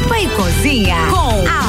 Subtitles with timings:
[0.00, 1.59] Copa e Cozinha com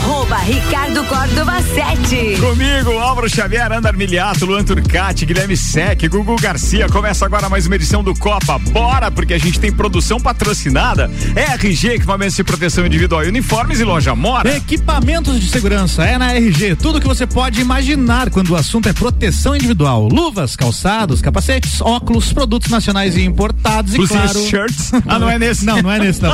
[0.45, 2.37] Ricardo Córdova 7.
[2.39, 6.89] Comigo, Álvaro Xavier, Andar Miliato, Luan Turcati, Guilherme Sec, Gugu Garcia.
[6.89, 8.57] Começa agora mais uma edição do Copa.
[8.57, 11.11] Bora, porque a gente tem produção patrocinada.
[11.35, 14.57] RG, equipamentos de proteção individual e uniformes e loja Mora.
[14.57, 16.75] Equipamentos de segurança é na RG.
[16.75, 20.07] Tudo que você pode imaginar quando o assunto é proteção individual.
[20.11, 24.47] Luvas, calçados, capacetes, óculos, produtos nacionais e importados e Blusinhas, claro...
[24.47, 24.91] shirts.
[25.07, 25.63] Ah, não é nesse?
[25.65, 26.31] Não, não é nesse não.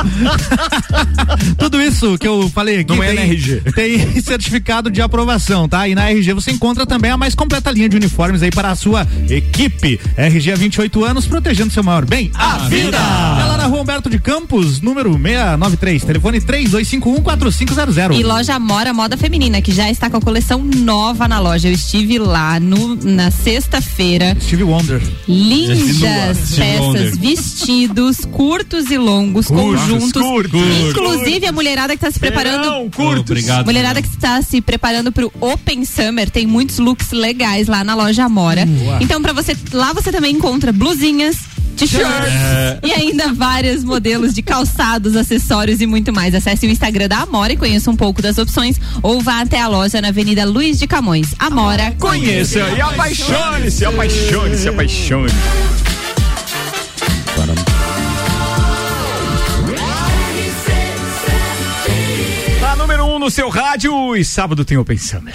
[1.58, 3.60] Tudo isso que eu falei aqui Não é tem, na RG.
[3.74, 5.88] tem certificado de aprovação, tá?
[5.88, 8.76] E na RG você encontra também a mais completa linha de uniformes aí para a
[8.76, 10.00] sua equipe.
[10.16, 12.96] RG há 28 anos, protegendo seu maior bem, a, vida.
[12.96, 18.18] Ela na rua Humberto de Campos, número 693, telefone 32514500.
[18.18, 21.68] E loja Mora Moda Feminina, que já está com a coleção nova na loja.
[21.68, 24.36] Eu estive lá no, na sexta-feira.
[24.40, 25.00] Steve Wonder.
[25.26, 27.16] Lindas Steve peças, Wonder.
[27.16, 30.22] vestidos curtos e longos, Curtos, conjuntos.
[30.22, 30.60] curtos.
[30.90, 32.64] Inclusive a mulherada que está se preparando.
[32.64, 33.30] Não, curtos.
[33.30, 33.64] Obrigado.
[33.66, 37.94] Mulherada que está se preparando para o Open Summer, tem muitos looks legais lá na
[37.94, 38.64] loja Amora.
[39.00, 41.36] Então para você, lá você também encontra blusinhas,
[41.76, 42.06] t-shirts
[42.84, 46.34] e ainda vários modelos de calçados, acessórios e muito mais.
[46.34, 49.68] Acesse o Instagram da Amora e conheça um pouco das opções ou vá até a
[49.68, 51.34] loja na Avenida Luiz de Camões.
[51.38, 55.32] Amora, Conheça e apaixone-se, apaixone-se, apaixone.
[63.28, 65.34] No seu rádio e sábado tem Open Summer.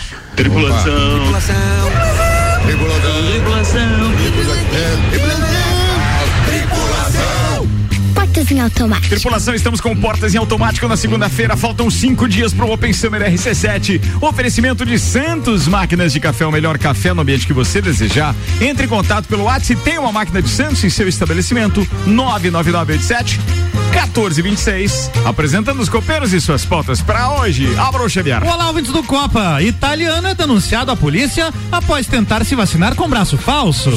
[8.15, 9.09] Portas em automático.
[9.09, 11.55] Tripulação, estamos com portas em automático na segunda-feira.
[11.55, 14.01] Faltam cinco dias para o Open Summer RC7.
[14.19, 18.35] Oferecimento de Santos Máquinas de Café, o melhor café no ambiente que você desejar.
[18.59, 21.87] Entre em contato pelo WhatsApp e tem uma máquina de Santos em seu estabelecimento.
[22.07, 25.11] 99987 1426.
[25.25, 27.73] Apresentando os copeiros e suas pautas para hoje.
[27.77, 28.43] Álvaro Xavier.
[28.43, 29.61] Olá, ouvintes do Copa.
[29.61, 33.91] Italiano é denunciado à polícia após tentar se vacinar com braço falso.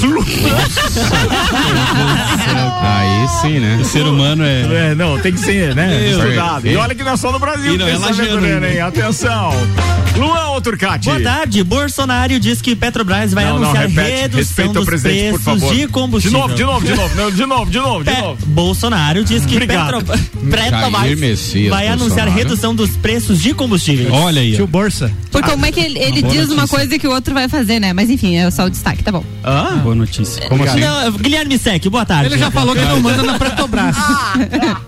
[2.82, 3.78] Aí sim, né?
[3.80, 4.90] O ser humano é.
[4.90, 6.08] É, não, tem que ser, né?
[6.10, 6.66] Estudado.
[6.66, 7.74] E olha que não é só no Brasil.
[7.74, 8.68] E não é ainda.
[8.68, 8.80] hein?
[8.80, 9.50] Atenção.
[10.16, 11.06] Luan ou Turcati?
[11.10, 11.62] Boa tarde.
[11.62, 14.20] Bolsonaro diz que Petrobras vai Não, não, anunciar repete.
[14.22, 15.74] redução Respeita o dos presidente, por preços favor.
[15.76, 16.38] de combustível.
[16.40, 17.14] De novo, de novo, de novo.
[17.16, 18.46] Não, de novo, de novo, de Pe- novo.
[18.46, 19.76] Bolsonaro diz que Obrigado.
[19.86, 19.86] Petro...
[19.86, 22.30] Petrobras Jair Messias vai anunciar Bolsonaro.
[22.32, 24.12] redução dos preços de combustível.
[24.12, 24.54] Olha aí.
[24.54, 25.10] Tio Borsa.
[25.30, 26.68] porque como é que ele, ele diz uma notícia.
[26.68, 27.92] coisa que o outro vai fazer, né?
[27.92, 29.24] Mas enfim, é só o destaque, tá bom.
[29.44, 29.80] Ah?
[29.82, 30.48] Boa notícia.
[30.48, 30.80] Como assim?
[30.80, 32.32] Não, Guilherme Sec, boa tarde.
[32.32, 33.96] Ele já falou que não manda na Petrobras.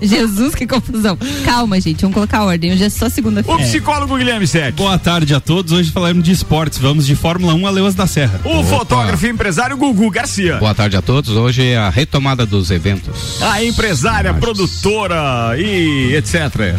[0.00, 1.16] Jesus, que confusão.
[1.44, 2.72] Calma, gente, vamos colocar ordem.
[2.72, 3.62] Hoje é só O segunda-feira.
[3.62, 4.74] psicólogo Guilherme Sec.
[4.74, 5.72] Boa tarde a todos.
[5.72, 6.78] Hoje falaremos de esportes.
[6.78, 8.40] Vamos de Fórmula 1 a Leões da Serra.
[8.44, 10.56] O fotógrafo e empresário Gugu Garcia.
[10.56, 11.30] Boa tarde a todos.
[11.36, 13.40] Hoje é a retomada dos eventos.
[13.42, 14.87] A empresária, produtora
[15.58, 16.76] e etc.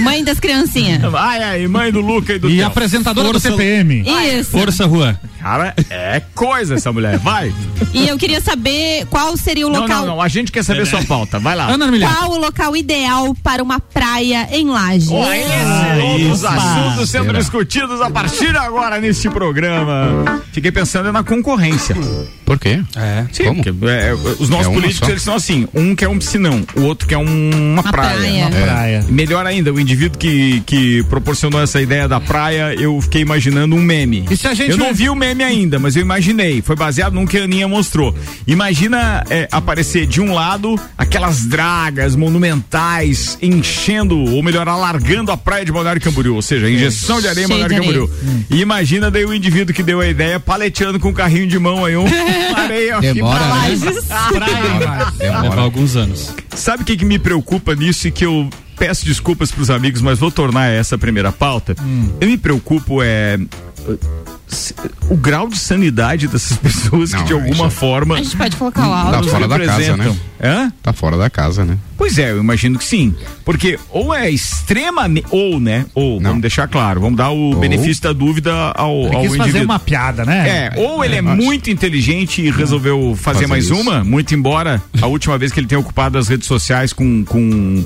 [0.00, 1.02] Mãe das criancinhas.
[1.14, 2.66] Ai, ai, mãe do Luca e do E Theo.
[2.66, 4.04] apresentadora Força- do TPM.
[4.38, 4.50] Isso.
[4.50, 5.18] Força, Rua.
[5.46, 7.18] Cara, é coisa essa mulher.
[7.18, 7.54] Vai.
[7.94, 10.00] E eu queria saber qual seria o Não, local.
[10.00, 10.20] não, não.
[10.20, 11.38] A gente quer saber sua pauta.
[11.38, 11.68] Vai lá.
[11.68, 11.86] Ana.
[12.00, 15.08] Qual o local ideal para uma praia em Lages?
[15.08, 15.36] Olha
[16.32, 16.52] esse Opa.
[16.56, 17.38] assuntos sendo Será?
[17.38, 20.42] discutidos a partir de agora neste programa.
[20.50, 21.94] Fiquei pensando na concorrência.
[22.44, 22.80] Por quê?
[22.96, 23.24] É.
[23.32, 23.62] Sim, Como?
[23.62, 25.12] porque, é, os nossos É uma políticos só?
[25.12, 28.16] eles são assim: um quer um piscinão, o outro quer um- uma, praia.
[28.18, 28.46] praia.
[28.46, 28.62] Uma É.
[28.64, 29.04] Praia.
[29.08, 33.80] Melhor ainda, o indivíduo que, que proporcionou essa ideia da praia, eu fiquei imaginando um
[33.80, 34.24] meme.
[34.30, 36.62] E se a gente- Eu não vi o meme ainda, mas eu imaginei.
[36.62, 38.14] Foi baseado num que a Aninha mostrou.
[38.46, 45.64] Imagina é, aparecer de um lado aquelas dragas monumentais enchendo, ou melhor, alargando a praia
[45.64, 46.34] de Balneário Camboriú.
[46.34, 47.76] Ou seja, injeção de areia em Balneário.
[47.76, 48.10] Camboriú.
[48.50, 51.84] E imagina daí o indivíduo que deu a ideia paleteando com um carrinho de mão
[51.84, 52.06] aí, um
[52.56, 53.54] areia aqui Demora, pra né?
[53.54, 54.08] Lages.
[55.18, 55.60] Leva Demora.
[55.60, 56.32] alguns anos.
[56.54, 58.48] Sabe o que, que me preocupa nisso e que eu
[58.78, 61.74] peço desculpas pros amigos, mas vou tornar essa primeira pauta?
[62.20, 63.38] Eu me preocupo é
[65.10, 68.86] o grau de sanidade dessas pessoas que Não, de alguma forma A gente pode colocar
[68.86, 69.30] o Tá áudio.
[69.30, 70.16] fora da casa, né?
[70.42, 70.72] Hã?
[70.82, 71.76] Tá fora da casa, né?
[71.96, 73.14] Pois é, eu imagino que sim.
[73.44, 75.26] Porque ou é extremamente.
[75.30, 75.86] Ou, né?
[75.94, 76.30] Ou, Não.
[76.30, 79.46] vamos deixar claro, vamos dar o Ou- benefício da dúvida ao, Ele ao quis indivíduo.
[79.46, 80.48] fazer uma piada, né?
[80.48, 83.74] É, ou ele é muito inteligente e resolveu fazer, Fazer mais isso.
[83.80, 87.84] uma, muito embora a última vez que ele tenha ocupado as redes sociais com, com,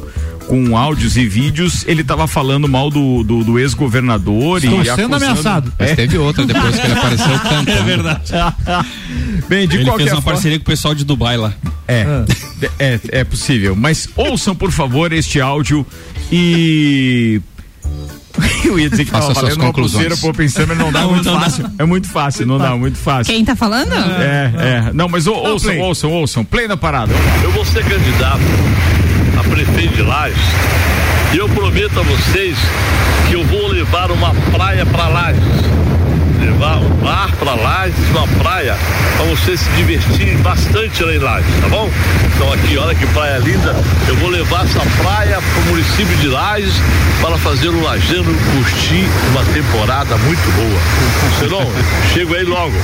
[0.50, 4.91] com áudios e vídeos, ele tava falando mal do, do, do ex-governador Estou e sendo
[5.14, 5.73] acusando- ameaçado.
[5.79, 7.70] Mas teve outra depois que ele apareceu cantando.
[7.70, 8.32] É verdade.
[9.49, 10.32] Bem, de Ele qualquer fez uma forma.
[10.32, 11.52] parceria com o pessoal de Dubai lá.
[11.87, 12.05] É,
[12.81, 13.76] é, é possível.
[13.76, 15.87] Mas ouçam, por favor, este áudio
[16.32, 17.41] e.
[18.64, 20.05] Eu ia dizer que Faça tava suas valendo uma conclusões.
[20.08, 21.67] pulseira, pô, pensando, não dá, é muito fácil.
[21.79, 23.32] É muito fácil, não dá, muito fácil.
[23.35, 23.93] Quem tá falando?
[23.93, 24.52] É,
[24.88, 24.93] é.
[24.93, 25.81] Não, mas ou- ouçam, play.
[25.81, 26.44] ouçam, ouçam.
[26.44, 27.12] Play na parada.
[27.43, 28.41] Eu vou ser candidato
[29.64, 30.40] prefeito de Lages
[31.34, 32.56] E eu prometo a vocês
[33.28, 35.32] que eu vou levar uma praia para lá.
[36.40, 38.76] Levar um mar para Lages, uma praia,
[39.16, 41.90] para vocês se divertirem bastante lá em Lages, tá bom?
[42.34, 43.76] Então aqui, olha que praia linda.
[44.08, 46.75] Eu vou levar essa praia para o município de Lages
[47.20, 50.81] para fazer o lajano curtir uma temporada muito boa.
[51.38, 51.60] Senão,
[52.14, 52.72] chego aí logo.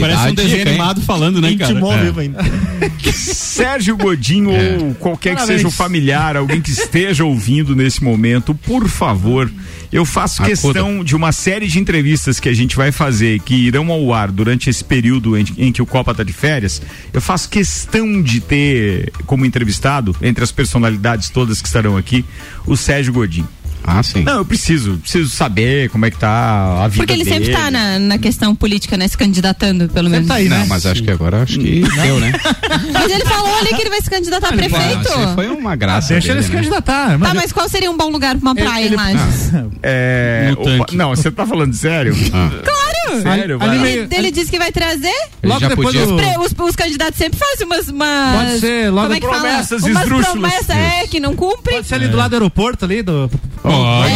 [0.00, 1.72] Parece um desenho animado falando, né, cara?
[1.72, 2.02] Intimou É.
[2.04, 2.38] vivo ainda.
[3.12, 5.58] Sérgio Godinho ou qualquer que Parabéns.
[5.58, 9.50] seja o familiar, alguém que esteja ouvindo nesse momento, por favor,
[9.92, 10.50] eu faço Acuda.
[10.56, 14.30] questão de uma série de entrevistas que a gente vai fazer, que irão ao ar
[14.30, 16.80] durante esse período em, em que o Copa tá de férias.
[17.12, 22.24] Eu faço questão de ter como entrevistado, entre as personalidades todas que estarão aqui,
[22.66, 23.59] o Sérgio Godinho.
[23.84, 24.22] Ah, sim.
[24.22, 27.46] Não, eu preciso, preciso saber como é que tá a vida Porque ele dele.
[27.46, 29.08] sempre tá na, na questão política, né?
[29.08, 30.28] Se candidatando, pelo menos.
[30.28, 30.66] tá aí, Não, né?
[30.68, 32.32] mas acho que agora acho que deu, né?
[32.92, 35.00] Mas ele falou ali que ele vai se candidatar a Ah, prefeito.
[35.08, 36.08] isso foi uma graça.
[36.12, 36.56] Deixa ele dele, se né?
[36.56, 37.18] candidatar.
[37.18, 39.50] Tá, mas qual seria um bom lugar pra uma praia ele- em Lages?
[39.82, 40.96] É, tanque.
[40.96, 42.14] não, você tá falando sério?
[42.32, 42.50] Ah.
[42.62, 42.89] Claro!
[43.22, 43.56] Sério?
[43.60, 43.78] Ali vai.
[43.78, 45.08] meio- Ele, ele disse que vai trazer.
[45.42, 46.06] Ele Logo já depois podia.
[46.06, 47.88] do- Pre- Os, os candidatos sempre fazem umas.
[47.88, 49.40] umas Pode ser, logo como é que fala?
[49.40, 50.32] promessas Umas esdrúxulas.
[50.32, 51.74] promessas, é, que não cumpre.
[51.74, 53.30] Pode ser ali do lado do aeroporto ali, do.
[53.64, 54.08] Ó, É,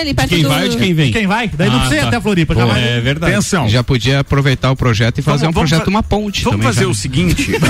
[0.00, 0.48] ele perto quem do.
[0.48, 1.12] vai ou de quem vem?
[1.12, 1.48] Quem vai?
[1.48, 2.08] Daí não Ah, precisa ir tá.
[2.08, 2.82] até a Floripa, já Pô, vai.
[2.88, 3.32] É verdade.
[3.32, 3.68] Atenção.
[3.68, 6.58] Já podia aproveitar o projeto e fazer Vamos- um vamos projeto, fa- uma ponte Vamos
[6.60, 6.72] também.
[6.74, 6.90] fazer já.
[6.90, 7.52] o seguinte.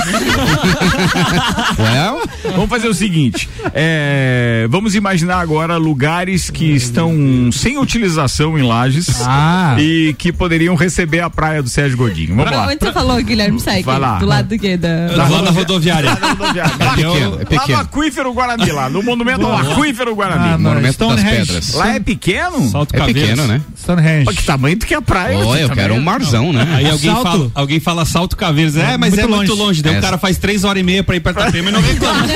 [1.77, 2.21] Well,
[2.53, 3.49] vamos fazer o seguinte.
[3.73, 9.75] é, vamos imaginar agora lugares que estão sem utilização em Lages Ah.
[9.79, 12.29] e que poderiam receber a praia do Sérgio Godinho.
[12.35, 12.67] Vamos Pra lá.
[12.67, 13.83] onde você falou, Guilherme Segue?
[13.83, 14.17] Vai lá.
[14.19, 14.77] Do lado do quê?
[14.77, 14.89] Da...
[15.15, 16.09] Lá na rodoviária.
[16.09, 17.79] é pequeno, é Lá no pequeno.
[17.79, 20.51] Aquífero Guarani, lá no monumento ao Aquífero Ah, Guarani.
[20.51, 20.59] não.
[20.59, 21.21] Monumento das.
[21.23, 21.73] Pedras.
[21.73, 22.20] Lá é pequeno?
[22.69, 23.29] Salto É Caveiras.
[23.31, 23.61] pequeno, né?
[23.77, 24.25] Stonehenge.
[24.27, 25.37] Olha que tamanho tu quer praia.
[25.37, 25.83] Ó, você eu também.
[25.83, 26.67] quero um marzão, né?
[26.75, 27.23] Aí alguém Salto.
[27.23, 28.75] fala, alguém fala salto caveiras.
[28.77, 29.61] É, mas Muito é muito longe.
[29.61, 29.81] longe.
[29.81, 30.05] Daí o Essa.
[30.05, 32.21] cara faz três horas e meia pra ir pra Itapema e não reclama.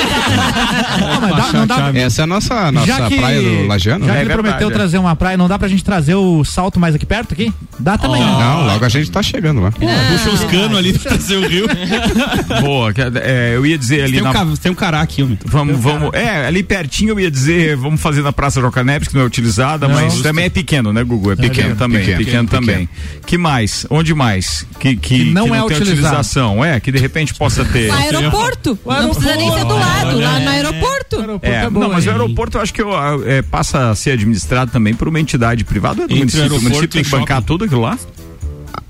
[0.95, 4.05] Não, mas dá- não dá- Essa é a nossa, nossa que, praia do Lajano.
[4.05, 4.71] já que É ele verdade, prometeu é.
[4.73, 7.53] trazer uma praia, não dá pra gente trazer o salto mais aqui perto aqui?
[7.79, 8.21] Dá também.
[8.21, 8.25] né?
[8.27, 9.71] Não, logo a gente tá chegando lá.
[9.71, 11.67] Puxa os canos ali pra trazer o rio.
[12.61, 14.13] Boa, que- é, eu ia dizer ali
[14.61, 15.37] Tem um, um cará aqui.
[15.45, 16.13] Vamos, vamos.
[16.13, 19.25] É, ali pertinho eu ia dizer, vamos fazer na Praça Jocaneves, que não é
[19.75, 21.31] utilizada, mas também é pequeno, né, Gugu?
[21.31, 22.89] É pequeno também, pequeno, pequeno, também.
[23.25, 23.85] Que mais?
[23.89, 24.65] Onde mais?
[24.79, 26.63] Que, que, Que não que é tem utilização.
[26.63, 27.89] É, que de repente possa ter.
[27.89, 28.79] Lá aeroporto.
[28.85, 31.39] Não precisa nem ser do lado, lá no aeroporto.
[31.41, 32.91] É, não, mas o aeroporto eu acho que eu,
[33.25, 36.21] é, passa a ser administrado também por uma entidade privada ou é do Entre o
[36.21, 36.39] município.
[36.39, 37.97] O aeroporto município tem que o bancar tudo aquilo lá?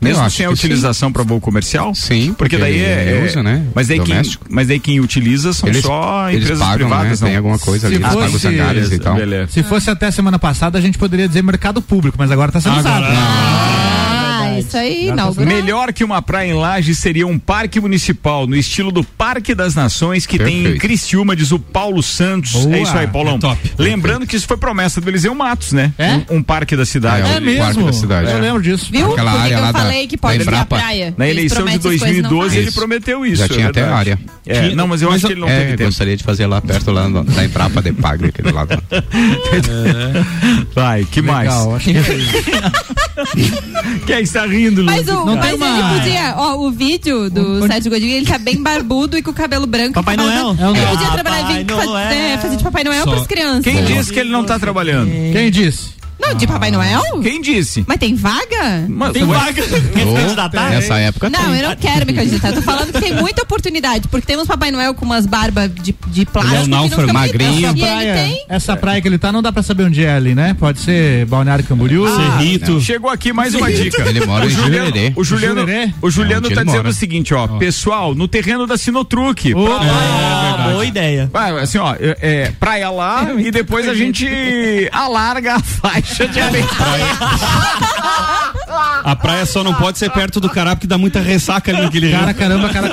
[0.09, 1.93] Mesmo sem a utilização para voo comercial?
[1.95, 3.11] Sim, Porque daí é.
[3.17, 3.65] ele usa, né?
[3.73, 7.25] Mas daí, quem, mas daí quem utiliza são Eles, só eles empresas pagam, privadas, né?
[7.25, 7.27] não?
[7.29, 9.15] Tem alguma coisa ali, Se eles pagam os fosse- hangares e tal.
[9.15, 9.51] Beleza.
[9.51, 12.77] Se fosse até semana passada, a gente poderia dizer mercado público, mas agora tá sendo
[12.79, 13.05] usado.
[14.59, 15.33] Isso aí, não.
[15.33, 19.75] Melhor que uma praia em Lages seria um parque municipal no estilo do Parque das
[19.75, 20.81] Nações que tem em Perfeito.
[20.81, 22.51] Criciúma, diz o Paulo Santos.
[22.51, 22.75] Boa.
[22.75, 23.35] é isso aí, Paulão.
[23.35, 23.71] É top.
[23.77, 25.93] Lembrando que isso foi promessa do Eliseu Matos, né?
[25.97, 26.13] É?
[26.31, 27.27] Um, um parque da cidade.
[27.29, 27.61] É, É mesmo.
[27.63, 28.31] parque da cidade.
[28.31, 28.41] Eu É.
[28.41, 28.87] lembro disso.
[28.91, 29.11] Viu?
[29.13, 31.13] Aquela área que lá eu da- falei que pode ser a praia.
[31.17, 33.35] Na Eles eleição de prometem as coisas e não 2012 ele prometeu isso.
[33.37, 33.99] Já é tinha até verdade.
[34.11, 34.19] área.
[34.47, 35.89] É, não, mas eu acho eu- que ele não é, teve tempo.
[35.89, 38.75] gostaria de fazer lá perto lá da Embrapa de Pagre, aquele lado.
[40.73, 41.49] Vai, que mais?
[41.49, 41.95] Legal, acho que
[44.05, 45.13] Quem está rindo, Mas, Lu?
[45.21, 48.37] o, Não mas tem ele uma- podia, ó, o vídeo do Sérgio Godinho, ele tá
[48.37, 49.93] bem barbudo e com o cabelo branco.
[49.93, 50.51] Papai Noel.
[50.51, 52.07] Ele É um- podia trabalhar e vir Papai fa- Noel.
[52.11, 53.11] é, fazer de Papai Noel Só.
[53.11, 53.63] pras crianças.
[53.63, 55.09] Quem disse que ele não tá trabalhando?
[55.33, 55.95] Quem disse?
[56.19, 57.01] Não, de Papai Noel?
[57.21, 57.83] Quem disse?
[57.87, 58.85] Mas tem vaga?
[58.87, 59.53] Mas- Tem vaga.
[59.61, 60.69] Quer se candidatar?
[60.69, 61.59] Nessa época Não, tem.
[61.61, 62.53] eu não quero me candidatar.
[62.53, 66.25] Tô falando que tem muita oportunidade, porque temos Papai Noel com umas barbas de, de
[66.25, 66.55] plástico.
[66.55, 67.67] Ele é um náufrago, magrinho.
[67.67, 70.55] Essa praia, essa praia que ele tá, não dá pra saber onde é ali, né?
[70.57, 72.05] Pode ser Balneário Camboriú.
[72.07, 72.79] Cerrito.
[72.81, 74.01] Chegou aqui mais uma dica.
[74.07, 75.65] Ele mora o em Juliano, o Juliano,
[76.01, 76.89] o Juliano É tá dizendo mora.
[76.89, 79.53] o seguinte, ó, pessoal, no terreno da Sinotruque.
[79.53, 79.79] Opa!
[79.81, 81.29] Ah, boa ideia.
[81.31, 84.25] Vai, assim, ó, é, é, praia lá e depois a gente
[84.91, 86.65] alarga a faixa de areia.
[89.03, 92.11] A praia só não pode ser perto do cará porque dá muita ressaca ali naquele.
[92.11, 92.89] Cara, caramba, cara.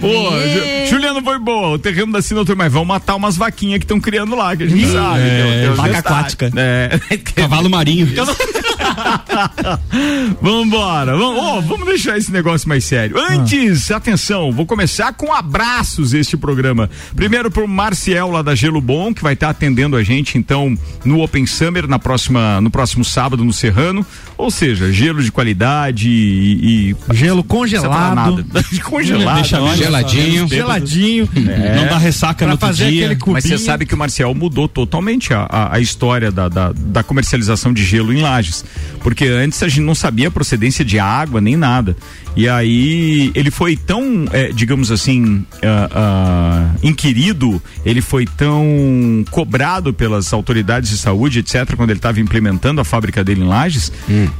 [0.00, 0.84] Pô, É.
[0.86, 4.00] Ju- Juliano foi boa, o terreno da Sinotruque, mas vão matar umas vaquinhas que estão
[4.00, 5.20] criando lá, que a gente sabe.
[5.20, 6.50] é, os vaca aquática.
[6.56, 6.98] É.
[7.34, 8.06] Cavalo marinho.
[10.40, 13.16] Vambora, vamos, ó, vamos deixar esse negócio mais sério.
[13.18, 16.88] Antes, atenção, vou começar com abraços este programa.
[17.14, 21.20] Primeiro pro Marciel lá da Gelo Bom, que vai estar atendendo a gente então no
[21.22, 24.04] Open Summer na próxima, no próximo sábado no Serrano.
[24.36, 26.90] Ou seja, gelo de qualidade e.
[26.90, 28.14] e Gelo congelado.
[28.14, 28.64] nada.
[28.82, 29.36] congelado.
[29.36, 29.76] Deixa olha.
[29.76, 30.48] Geladinho.
[30.48, 31.28] Geladinho.
[31.76, 33.04] Não dá ressaca Pra no outro fazer dia.
[33.04, 33.34] aquele cubinho.
[33.34, 37.02] Mas você sabe que o Marcial mudou totalmente a, a, a história da, da, da
[37.04, 38.64] comercialização de gelo em Lages.
[39.00, 41.96] Porque antes a gente não sabia a procedência de água nem nada.
[42.36, 49.92] E aí ele foi tão, é, digamos assim, ah, ah, inquirido, ele foi tão cobrado
[49.92, 53.92] pelas autoridades de saúde, etc., quando ele estava implementando a fábrica dele em Lages,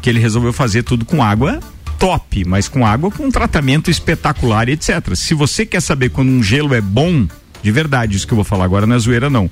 [0.03, 1.61] que ele resolveu fazer tudo com água
[1.99, 5.15] top, mas com água com um tratamento espetacular etc.
[5.15, 7.27] Se você quer saber quando um gelo é bom,
[7.63, 9.51] de verdade, isso que eu vou falar agora não é zoeira não.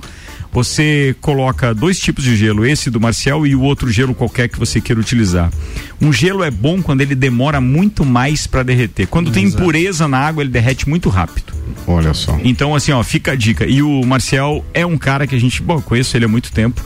[0.53, 4.59] Você coloca dois tipos de gelo, esse do Marcial e o outro gelo qualquer que
[4.59, 5.51] você queira utilizar.
[5.99, 9.07] Um gelo é bom quando ele demora muito mais para derreter.
[9.07, 11.55] Quando tem impureza na água, ele derrete muito rápido.
[11.87, 12.39] Olha só.
[12.45, 13.67] Então, assim, ó, fica a dica.
[13.67, 16.83] E o Marcial é um cara que a gente, bom, conheço ele há muito tempo.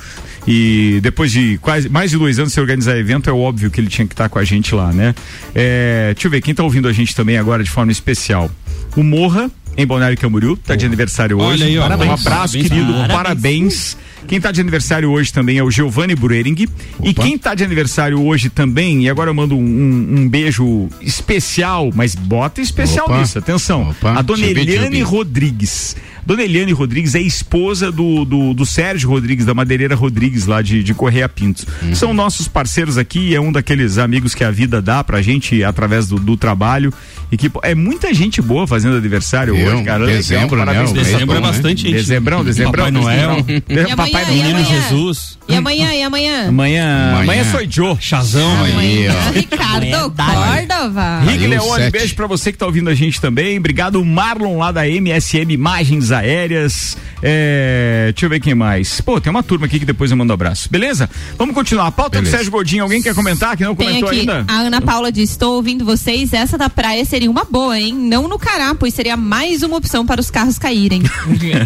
[0.46, 3.88] E depois de quase mais de dois anos sem organizar evento, é óbvio que ele
[3.88, 5.12] tinha que estar com a gente lá, né?
[5.52, 8.49] É, deixa eu ver, quem tá ouvindo a gente também agora de forma especial?
[8.96, 11.62] O Morra, em Balneário Camboriú, tá de aniversário hoje.
[11.62, 11.80] Olha aí, ó.
[11.80, 12.11] Um Parabéns.
[12.26, 12.92] abraço, Parabéns, querido.
[12.92, 13.12] parabéns.
[13.16, 13.97] Parabéns.
[14.26, 16.66] Quem tá de aniversário hoje também é o Giovanni Bruering.
[17.04, 21.90] E quem tá de aniversário hoje também, e agora eu mando um, um- beijo especial,
[21.95, 23.21] mas bota especial Opa.
[23.21, 23.90] nisso, atenção.
[23.90, 24.18] Opa.
[24.18, 25.00] A dona Eliane.
[25.02, 25.95] Rodrigues.
[26.26, 30.83] Dona Eliane Rodrigues é esposa do, do, do Sérgio Rodrigues, da Madeireira Rodrigues, lá de,
[30.83, 31.64] de Correia Pintos.
[31.83, 31.95] Uhum.
[31.95, 36.09] São nossos parceiros aqui, é um daqueles amigos que a vida dá pra gente através
[36.09, 36.92] do, do trabalho.
[37.30, 40.04] E que é muita gente boa fazendo aniversário Eu, hoje, cara.
[40.04, 40.64] Legal, dezembro, né?
[40.64, 40.90] parabéns.
[40.90, 41.52] O mês Dezembro é bom, né?
[41.52, 41.95] bastante gente.
[41.95, 42.85] Dezembrão, dezembrão.
[42.85, 43.87] Papai Noel, dezembrão.
[43.92, 44.37] E Papai amanhã, Noel.
[44.37, 44.83] Menino amanhã?
[44.83, 46.49] Jesus, E amanhã, e amanhã?
[46.49, 47.50] Amanhã, amanhã Amanhã.
[47.50, 47.97] sou Joe.
[48.00, 49.30] Chazão ó.
[49.35, 51.21] Ricardo Córdova.
[51.21, 53.59] Rick Aí o Leone, beijo pra você que tá ouvindo a gente também.
[53.59, 56.96] Obrigado, Marlon, lá da MSM Imagens Aéreas.
[57.23, 59.00] É, deixa eu ver quem mais.
[59.00, 60.68] Pô, tem uma turma aqui que depois eu mando abraço.
[60.70, 61.08] Beleza?
[61.38, 61.87] Vamos continuar.
[61.87, 62.28] A pauta do.
[62.28, 62.82] Sérgio Godinho.
[62.82, 64.44] Alguém quer comentar que não Tem comentou aqui, ainda?
[64.49, 67.94] a Ana Paula diz, estou ouvindo vocês, essa da praia seria uma boa, hein?
[67.94, 71.02] Não no Cará, pois seria mais uma opção para os carros caírem.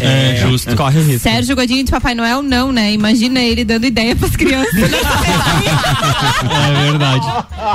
[0.01, 0.75] É, justo.
[0.75, 1.19] Corre o risco.
[1.21, 2.91] Sérgio Godinho de Papai Noel, não, né?
[2.93, 4.73] Imagina ele dando ideia pras crianças.
[6.51, 7.25] É verdade.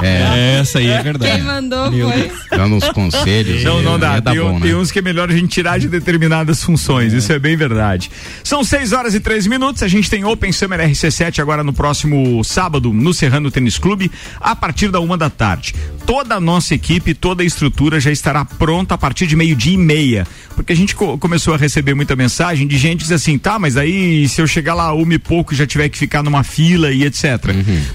[0.02, 1.42] É, Essa aí é Quem verdade.
[1.42, 2.30] mandou foi.
[2.50, 3.62] dando uns conselhos.
[3.62, 4.14] Não, não dá.
[4.14, 4.76] Ia dar Tem, bom, tem né?
[4.76, 7.12] uns que é melhor a gente tirar de determinadas funções.
[7.14, 8.10] Isso é bem verdade.
[8.44, 9.82] São 6 horas e 3 minutos.
[9.82, 14.54] A gente tem Open Summer RC7 agora no próximo sábado no Serrano Tênis Clube, a
[14.54, 15.74] partir da uma da tarde.
[16.04, 19.78] Toda a nossa equipe, toda a estrutura já estará pronta a partir de meio-dia e
[19.78, 20.26] meia.
[20.54, 23.76] Porque a gente co- começou a receber muita mensagem de gente diz assim: tá, mas
[23.76, 27.04] aí se eu chegar lá uma e pouco já tiver que ficar numa fila e
[27.04, 27.24] etc.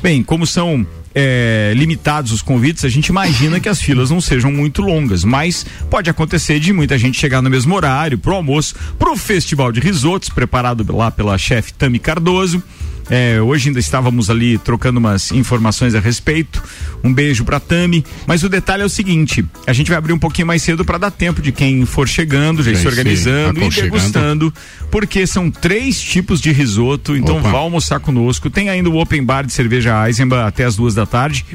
[0.02, 4.52] Bem, como são é, limitados os convites, a gente imagina que as filas não sejam
[4.52, 9.16] muito longas, mas pode acontecer de muita gente chegar no mesmo horário pro almoço, pro
[9.16, 12.64] festival de risotos preparado lá pela chefe Tami Cardoso.
[13.10, 16.64] É, hoje ainda estávamos ali trocando umas informações a respeito.
[17.04, 18.06] Um beijo pra Tami.
[18.26, 20.98] Mas o detalhe é o seguinte: a gente vai abrir um pouquinho mais cedo para
[20.98, 24.54] dar tempo de quem for chegando, já se organizando e degustando,
[24.90, 27.16] porque são três tipos de risoto.
[27.16, 27.50] Então Opa.
[27.50, 28.50] vá almoçar conosco.
[28.50, 31.46] Tem ainda o open bar de cerveja Eisenbach até as duas da tarde.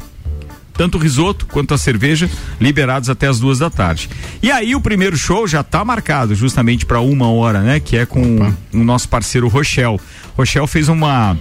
[0.76, 2.28] Tanto o risoto quanto a cerveja
[2.61, 4.11] liberados até as duas da tarde.
[4.42, 7.80] E aí o primeiro show já está marcado justamente para uma hora, né?
[7.80, 9.99] Que é com o nosso parceiro Rochelle.
[10.37, 11.37] Rochelle fez uma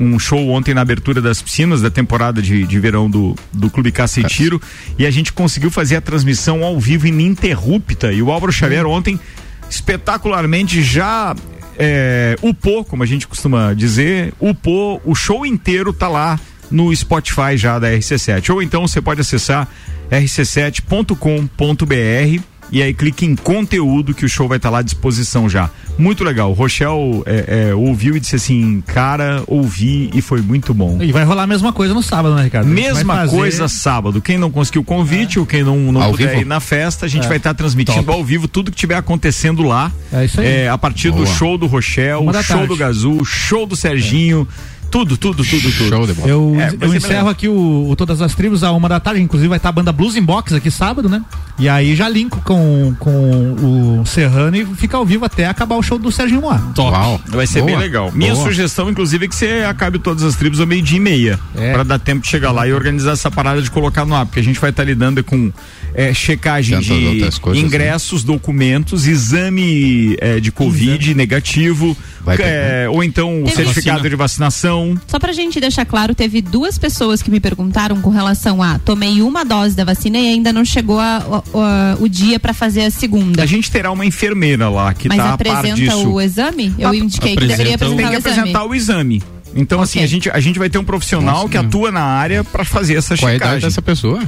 [0.00, 3.92] um show ontem na abertura das piscinas da temporada de, de verão do, do Clube
[3.92, 4.60] Caça e Tiro
[4.98, 9.20] e a gente conseguiu fazer a transmissão ao vivo ininterrupta e o Álvaro Xavier ontem
[9.68, 11.36] espetacularmente já
[11.78, 16.40] é, upou, como a gente costuma dizer, upou, o show inteiro tá lá
[16.70, 18.50] no Spotify já da RC7.
[18.54, 19.68] Ou então você pode acessar
[20.10, 25.68] rc7.com.br e aí clique em conteúdo que o show vai estar lá à disposição já.
[25.98, 26.50] Muito legal.
[26.50, 30.96] O Rochelle é, é, ouviu e disse assim, cara, ouvi e foi muito bom.
[31.02, 32.68] E vai rolar a mesma coisa no sábado, né, Ricardo?
[32.68, 34.22] Mesma fazer- coisa sábado.
[34.22, 36.42] Quem não conseguiu o convite ou quem não, não Ao puder vivo?
[36.42, 37.28] ir na festa, a gente É.
[37.28, 38.16] vai estar transmitindo Top.
[38.18, 39.90] ao vivo tudo que estiver acontecendo lá.
[40.12, 40.46] É isso aí.
[40.46, 41.26] É, a partir do Boa.
[41.26, 42.68] show do Rochelle, Uma da show tarde.
[42.72, 44.46] do Gazul, show do Serginho.
[44.90, 45.88] Tudo, tudo, tudo, tudo.
[45.88, 46.28] Show de bola.
[46.28, 49.48] Eu, É, eu encerro aqui o, o Todas as Tribos a uma da tarde, inclusive
[49.48, 51.22] vai estar a banda Blues in Box aqui sábado, né?
[51.58, 55.82] E aí já linko com, com o Serrano e fica ao vivo até acabar o
[55.82, 56.58] show do Serginho Moá.
[56.74, 56.90] Top.
[56.90, 57.20] Uau.
[57.28, 57.72] Vai ser Boa.
[57.72, 58.10] bem legal.
[58.12, 58.46] Minha Boa.
[58.46, 61.38] sugestão, inclusive, é que você acabe todas as tribos ao meio-dia e meia.
[61.54, 61.72] É.
[61.72, 64.26] Pra dar tempo de chegar lá e organizar essa parada de colocar no ar.
[64.26, 65.52] Porque a gente vai estar lidando com
[65.94, 71.96] é, checagem Tantas de coisas, ingressos, documentos, exame é, de Covid negativo.
[72.22, 74.10] Vai ter, é, ou então o certificado Vacina.
[74.10, 74.79] de vacinação.
[75.06, 79.22] Só pra gente deixar claro, teve duas pessoas que me perguntaram com relação a tomei
[79.22, 82.82] uma dose da vacina e ainda não chegou a- o- o- o dia pra fazer
[82.84, 83.42] a segunda.
[83.42, 86.08] A gente terá uma enfermeira lá que Mas tá a par apresenta disso.
[86.08, 86.74] o exame?
[86.78, 88.40] Eu Ah, indiquei que deveria apresenta o- Tem apresentar que o exame.
[88.40, 89.22] apresentar o exame.
[89.54, 90.04] Então, assim, Ok.
[90.04, 93.16] a gente, a gente vai ter um profissional que atua na área pra fazer essa
[93.16, 93.68] Qual é a idade checagem.
[93.68, 94.20] dessa pessoa?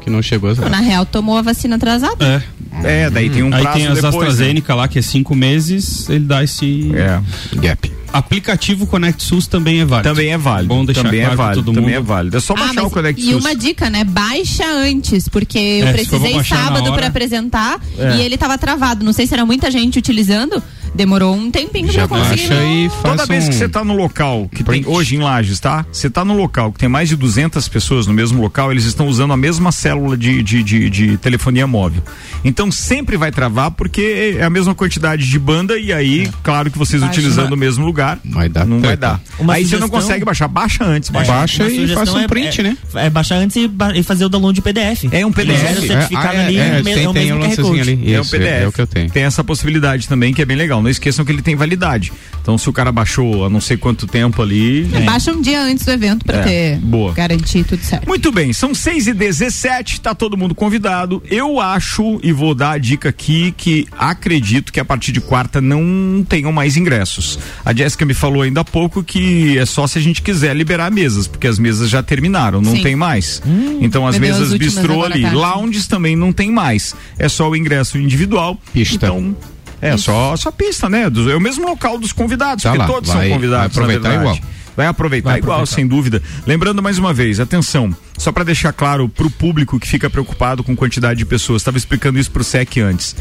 [0.00, 2.44] Que não chegou a Na real, tomou a vacina atrasada.
[2.84, 3.04] É.
[3.04, 4.12] É, daí tem um Aí prazo tem as depois.
[4.14, 4.18] né?
[4.28, 6.90] AstraZeneca lá, que é cinco meses, ele dá esse.
[6.94, 7.20] É.
[7.56, 7.92] Gap.
[8.12, 10.08] Aplicativo Conect SUS também é válido.
[10.08, 10.68] Também é válido.
[10.74, 11.62] Bom deixar também claro é válido.
[11.62, 11.98] todo também mundo.
[11.98, 12.36] é válido.
[12.36, 13.40] É só Ah, baixar mas o Connect e SUS.
[13.44, 14.04] uma dica, né?
[14.04, 18.16] Baixa antes, porque eu É, precisei sábado pra apresentar É.
[18.16, 19.04] e ele tava travado.
[19.04, 20.62] Não sei se era muita gente utilizando.
[20.94, 22.48] Demorou um tempinho Já pra eu conseguir.
[22.50, 25.20] baixa e faz Toda vez que um você tá no local, que tem hoje em
[25.20, 25.86] Lages, tá?
[25.90, 29.06] Você tá no local que tem mais de 200 pessoas no mesmo local, eles estão
[29.08, 32.02] usando a mesma célula de, de, de, de telefonia móvel.
[32.44, 36.76] Então sempre vai travar porque é a mesma quantidade de banda e aí, claro que
[36.76, 39.20] vocês Baixa utilizando uma- o mesmo lugar, Vai dar não vai dar.
[39.38, 41.32] Uma aí você não sugestão- consegue baixar, baixa antes, baixa.
[41.32, 42.76] Baixa Uma e sugestão faça um é- print, é, né?
[42.94, 45.08] É baixar antes e, ba- e fazer o download de PDF.
[45.12, 45.60] É um PDF.
[45.60, 47.42] Gera o certificado É, ah, ali, é, é, me- tem- é o tem mesmo um
[47.42, 47.80] lancezinho Code.
[47.80, 48.12] ali.
[48.14, 48.62] É o Isso, PDF.
[48.62, 49.10] é o que eu tenho.
[49.10, 50.82] Tem essa possibilidade também, que é bem legal.
[50.82, 52.12] Não esqueçam que ele tem validade.
[52.40, 54.82] Então, se o cara baixou há não sei quanto tempo ali.
[55.04, 57.12] Baixa um dia antes do evento pra É, ter boa.
[57.12, 58.06] garantir tudo certo.
[58.08, 61.22] Muito bem, são 6 e 17 tá todo mundo convidado.
[61.30, 65.60] Eu acho, e vou dar a dica aqui, que acredito que a partir de quarta
[65.60, 67.38] não tenham mais ingressos.
[67.64, 70.90] A Jéssica me falou ainda há pouco que é só se a gente quiser liberar
[70.90, 72.82] mesas, porque as mesas já terminaram, não Sim.
[72.82, 73.42] tem mais.
[73.80, 75.36] então as mesas bistrô ali, tarde.
[75.36, 76.94] lounges também não tem mais.
[77.18, 78.58] É só o ingresso individual.
[78.72, 78.94] Pista.
[79.06, 79.36] Então,
[79.80, 81.10] é só, só pista, né?
[81.10, 83.76] Do- É o mesmo local dos convidados, Tá porque lá, todos vai- são convidados.
[83.76, 84.38] vai aproveitar igual.
[84.76, 85.74] Vai aproveitar Vai igual, aproveitar.
[85.74, 86.22] sem dúvida.
[86.46, 90.74] Lembrando mais uma vez, atenção, só para deixar claro pro público que fica preocupado com
[90.74, 93.14] quantidade de pessoas, estava explicando isso pro SEC antes.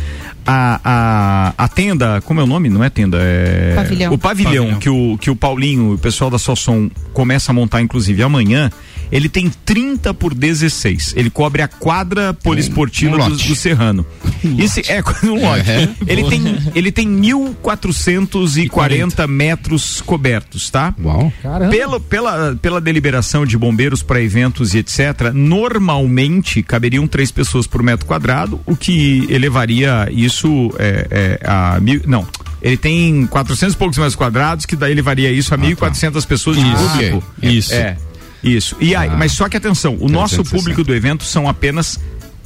[0.46, 2.70] A, a, a tenda, como é o nome?
[2.70, 3.74] Não é tenda, é.
[3.76, 4.14] Pavilhão.
[4.14, 4.80] O pavilhão, Pavilhão.
[4.80, 8.72] Que, o, que o Paulinho, o pessoal da Sossom, começa a montar, inclusive amanhã.
[9.12, 11.14] Ele tem 30 por 16.
[11.18, 13.48] Ele cobre a quadra poliesportiva um do, lote.
[13.48, 14.06] do Serrano.
[14.58, 15.70] Esse é um lote.
[15.70, 15.90] É.
[16.08, 16.42] Ele tem
[16.74, 20.94] ele tem 1440 metros cobertos, tá?
[21.04, 21.32] Uau.
[21.70, 27.84] Pelo, pela, pela deliberação de bombeiros para eventos e etc., normalmente caberiam três pessoas por
[27.84, 32.02] metro quadrado, o que elevaria isso é, é, a mil.
[32.06, 32.26] Não.
[32.62, 36.64] Ele tem 400 e poucos metros quadrados, que daí levaria isso a 1.400 pessoas de
[36.64, 37.24] Ah, público.
[37.40, 37.50] ok.
[37.58, 37.74] Isso.
[37.74, 37.98] É.
[38.44, 38.76] Isso.
[38.80, 39.16] E aí, Ah.
[39.18, 40.50] mas só que atenção, o nosso 360.
[40.58, 42.00] público do evento são apenas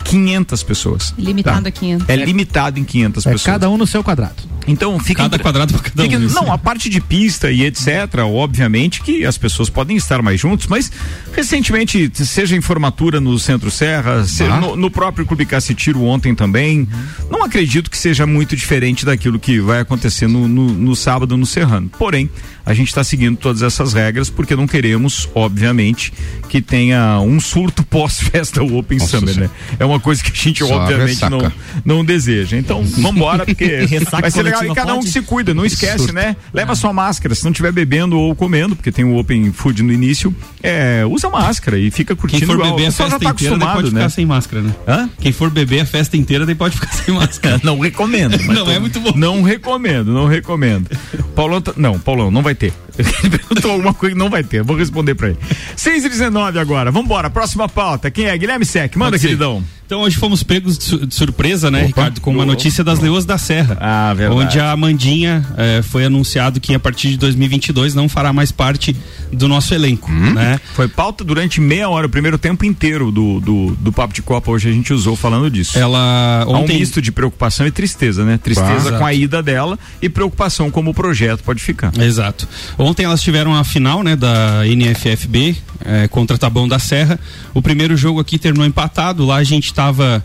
[0.03, 1.13] 500 pessoas.
[1.17, 1.69] Limitado tá?
[1.69, 2.09] a 500.
[2.09, 3.43] É limitado em 500 É pessoas.
[3.53, 4.35] cada um no seu quadrado.
[4.67, 6.21] Então fica Cada quadrado pra cada fica- um.
[6.29, 7.87] Não, a parte de pista e etc,
[8.25, 10.91] obviamente que as pessoas podem estar mais juntos, mas
[11.33, 14.59] recentemente, seja em formatura no Centro Serra, se- Ah.
[14.59, 16.87] no, no próprio Clube Cacetiro ontem também,
[17.29, 21.45] não acredito que seja muito diferente daquilo que vai acontecer no, no, no sábado no
[21.45, 21.89] Serrano.
[21.97, 22.29] Porém,
[22.65, 26.11] a gente está seguindo todas essas regras porque não queremos, obviamente,
[26.49, 29.49] que tenha um surto pós-festa Open Nossa Summer, né?
[29.79, 31.29] É uma coisa que a gente, obviamente, ressaca.
[31.29, 31.51] não,
[31.97, 32.57] não deseja.
[32.57, 34.63] Então, vambora, porque Ressaca vai ser legal.
[34.65, 36.13] E cada um que se cuida, não esquece, Surto.
[36.13, 36.35] né?
[36.53, 37.35] Leva sua máscara.
[37.35, 41.29] Se não estiver bebendo ou comendo, porque tem o Open Food no início, é, usa
[41.29, 42.75] máscara e fica curtindo Quem for igual.
[42.75, 43.99] beber a festa tá inteira, pode né?
[44.01, 44.73] ficar sem máscara, né?
[44.87, 45.09] Hã?
[45.19, 47.59] Quem for beber a festa inteira, daí pode ficar sem máscara.
[47.63, 48.31] Não recomendo.
[48.37, 49.11] mas Não, tô- é muito bom.
[49.15, 50.89] Não recomendo, não recomendo.
[51.35, 52.73] Paulão, não, Paulão, não vai ter.
[52.97, 54.63] Ele perguntou alguma coisa que não vai ter.
[54.63, 55.37] Vou responder pra ele.
[55.75, 56.91] 6 e 19 agora.
[56.91, 58.09] Vambora, próxima pauta.
[58.09, 58.37] Quem é?
[58.37, 58.95] Guilherme Sec.
[58.95, 59.37] Manda, Pode ser.
[59.85, 63.23] Então hoje fomos pegos de, su- de surpresa, né, Ricardo, com uma notícia das Leoas
[63.25, 63.77] da Serra.
[63.79, 64.41] Ah, verdade.
[64.41, 68.95] Onde a Amandinha eh, foi anunciado que a partir de 2022 não fará mais parte
[69.31, 70.33] do nosso elenco, Hum?
[70.33, 70.59] né?
[70.73, 74.49] Foi pauta durante meia hora, o primeiro tempo inteiro do, do, do Papo de Copa.
[74.51, 75.77] Hoje a gente usou falando disso.
[75.77, 78.37] Ela Há um ontem misto de preocupação e tristeza, né?
[78.37, 78.97] Tristeza Claro.
[78.97, 81.91] com a ida dela e preocupação como o projeto pode ficar.
[81.99, 82.47] Exato.
[82.77, 87.19] Ontem elas tiveram a final, né, da NFFB eh, contra Taboão da Serra.
[87.53, 89.25] O primeiro jogo aqui terminou empatado.
[89.25, 90.23] Lá a gente estava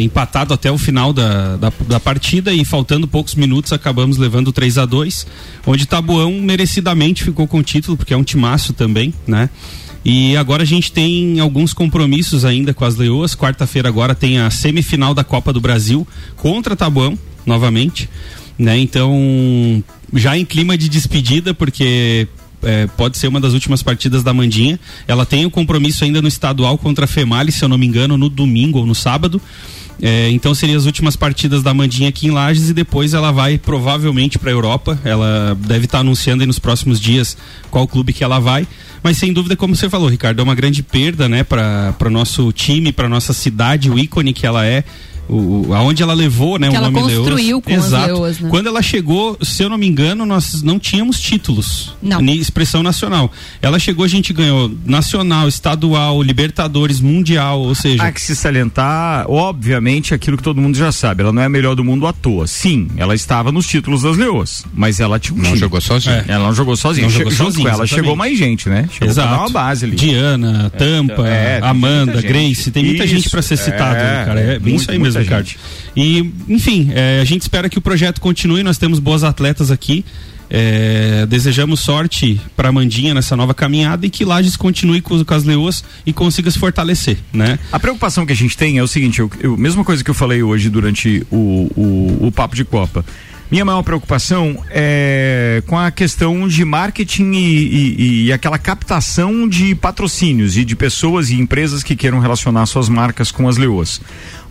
[0.00, 4.78] empatado até o final da, da, da partida e faltando poucos minutos acabamos levando 3
[4.78, 5.26] a 2
[5.66, 9.50] onde Taboão merecidamente ficou com o título, porque é um timaço também, né?
[10.04, 13.36] E agora a gente tem alguns compromissos ainda com as Leoas.
[13.36, 18.08] Quarta-feira agora tem a semifinal da Copa do Brasil contra Tabuão, novamente.
[18.58, 18.78] Né?
[18.78, 22.26] Então, já em clima de despedida, porque
[22.62, 24.78] é, pode ser uma das últimas partidas da Mandinha.
[25.06, 28.16] Ela tem o compromisso ainda no estadual contra a Female, se eu não me engano,
[28.16, 29.40] no domingo ou no sábado.
[30.00, 33.56] É, então seriam as últimas partidas da Mandinha aqui em Lages e depois ela vai
[33.58, 34.98] provavelmente para a Europa.
[35.04, 37.36] Ela deve estar tá anunciando aí nos próximos dias
[37.70, 38.66] qual clube que ela vai.
[39.02, 42.52] Mas sem dúvida, como você falou, Ricardo, é uma grande perda, né, para o nosso
[42.52, 44.84] time, para nossa cidade, o ícone que ela é.
[45.28, 47.64] O, o- aonde ela levou, né, Que o ela nome construiu Leoas.
[47.64, 48.06] com as Exato.
[48.06, 48.48] Leoas, né?
[48.50, 51.94] Quando ela chegou, se eu não me engano, nós não tínhamos títulos.
[52.02, 52.20] Não.
[52.20, 53.30] Ni- Expressão nacional.
[53.62, 59.24] Ela chegou, a gente ganhou nacional, estadual, Libertadores, Mundial, ou seja, Há que se salientar,
[59.30, 61.22] obviamente, aquilo que todo mundo já sabe.
[61.22, 62.46] Ela não é a melhor do mundo à toa.
[62.46, 65.58] Sim, ela estava nos títulos das Leoas, mas ela tinha um Não time.
[65.58, 66.24] jogou sozinha.
[66.28, 67.04] Ela não jogou sozinha.
[67.06, 67.94] Não Che- jogou sozinha, ela exatamente.
[67.94, 68.88] chegou mais gente, né?
[68.92, 69.28] Chegou Exato.
[69.28, 69.96] pra dar uma base ali.
[69.96, 72.20] Diana, Tampa, É, Amanda.
[72.20, 74.40] Grace, tem muita Isso, gente para ser citado, é, né, cara.
[74.40, 75.46] É bem muito- isso aí mesmo, Ricardo.
[75.46, 75.58] gente.
[75.96, 80.04] E, enfim, é, a gente espera que o projeto continue, nós temos boas atletas aqui.
[80.54, 85.44] É, desejamos sorte para Mandinha nessa nova caminhada e que Lages continue com, com as
[85.44, 87.58] leoas e consiga se fortalecer, né?
[87.72, 90.14] A preocupação que a gente tem é o seguinte, eu, eu- mesma coisa que eu
[90.14, 93.02] falei hoje durante o, o, o papo de Copa.
[93.52, 97.36] Minha maior preocupação é com a questão de marketing e,
[97.98, 102.88] e- e aquela captação de patrocínios e de pessoas e empresas que queiram relacionar suas
[102.88, 104.00] marcas com as leoas.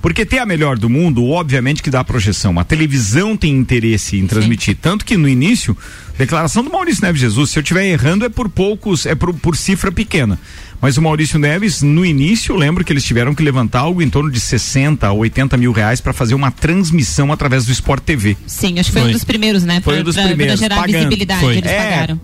[0.03, 2.59] Porque ter a melhor do mundo, obviamente que dá projeção.
[2.59, 4.77] A televisão tem interesse em transmitir.
[4.79, 5.75] Tanto que no início,
[6.15, 9.57] declaração do Maurício Neves Jesus, se eu estiver errando é por poucos, é por, por
[9.57, 10.39] cifra pequena.
[10.81, 14.09] Mas o Maurício Neves, no início, eu lembro que eles tiveram que levantar algo em
[14.09, 18.35] torno de 60 a 80 mil reais para fazer uma transmissão através do Sport TV.
[18.47, 19.09] Sim, acho que foi, Foi.
[19.11, 19.79] um dos primeiros, né?
[19.81, 20.55] Foi pra, um dos pra- primeiros.
[20.59, 20.93] Pra gerar pagando.
[20.97, 21.57] visibilidade, Foi.
[21.57, 22.21] eles É, pagaram.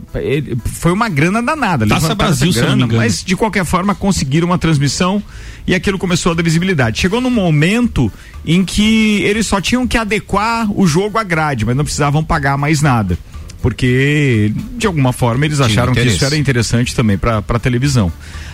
[0.74, 1.86] foi uma grana danada.
[1.86, 3.02] Taça essa Brasil, se eu não me grana, engano.
[3.04, 5.22] Mas de qualquer forma conseguiram uma transmissão
[5.68, 7.00] e aquilo começou a dar visibilidade.
[7.00, 8.12] Chegou num momento
[8.44, 12.58] em que eles só tinham que adequar o jogo à grade, mas não precisavam pagar
[12.58, 13.18] mais nada.
[13.62, 16.26] Porque, de alguma forma, eles acharam que isso interesse.
[16.26, 18.12] era interessante também para a televisão.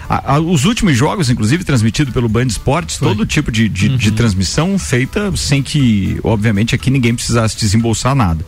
[0.10, 4.12] A- a- os últimos jogos, inclusive, transmitidos pelo Band Esportes, todo tipo de, de, de
[4.12, 8.46] transmissão feita sem que, obviamente, aqui ninguém precisasse desembolsar nada.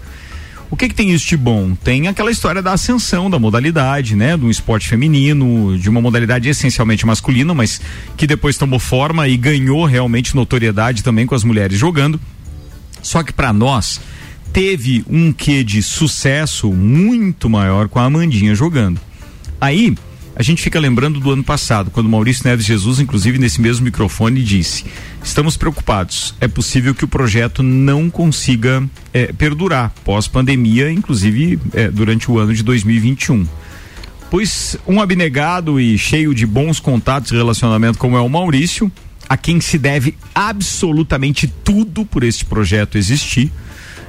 [0.69, 1.75] O que, que tem isso de bom?
[1.75, 4.35] Tem aquela história da ascensão da modalidade, né?
[4.35, 7.79] Um esporte feminino, de uma modalidade essencialmente masculina, mas
[8.17, 12.19] que depois tomou forma e ganhou realmente notoriedade também com as mulheres jogando.
[13.01, 14.01] Só que para nós
[14.51, 18.99] teve um quê de sucesso muito maior com a Amandinha jogando.
[19.61, 19.95] Aí
[20.36, 24.43] a gente fica lembrando do ano passado, quando Maurício Neves Jesus, inclusive nesse mesmo microfone,
[24.43, 24.84] disse:
[25.24, 26.36] Estamos preocupados.
[26.41, 32.54] É possível que o projeto não consiga eh, perdurar pós-pandemia, inclusive eh, durante o ano
[32.54, 33.48] de 2021.
[34.30, 38.91] Pois um abnegado e cheio de bons contatos e relacionamento como é o Maurício,
[39.30, 43.50] a quem se deve absolutamente tudo por este projeto existir.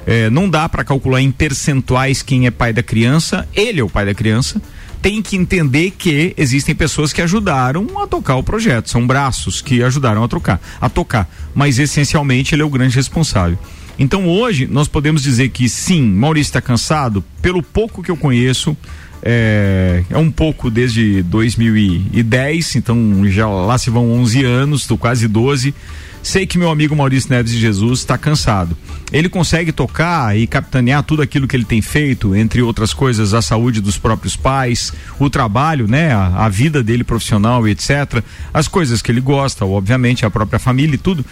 [0.05, 3.89] É, não dá para calcular em percentuais quem é pai da criança, ele é o
[3.89, 4.61] pai da criança.
[5.07, 9.81] Tem que entender que existem pessoas que ajudaram a tocar o projeto, são braços que
[9.81, 13.57] ajudaram a trocar, a tocar, mas essencialmente ele é o grande responsável.
[13.97, 18.75] Então hoje nós podemos dizer que sim, Maurício está cansado, pelo pouco que eu conheço,
[19.23, 25.25] é, é um pouco desde 2010, então já lá se vão 11 anos, estou quase
[25.25, 25.73] 12.
[26.27, 28.75] Sei que meu amigo Maurício Neves de Jesus está cansado.
[29.13, 33.41] Ele consegue tocar e capitanear tudo aquilo que ele tem feito, entre outras coisas, a
[33.41, 38.21] saúde dos próprios pais, o trabalho, né, a, a vida dele profissional etc.
[38.53, 41.25] As coisas que ele gosta, obviamente, a própria família e tudo.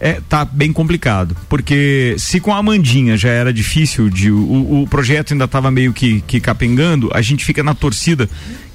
[0.00, 4.86] É, tá bem complicado, porque se com a Amandinha já era difícil, de, o, o
[4.88, 8.26] projeto ainda estava meio que, que capengando, a gente fica na torcida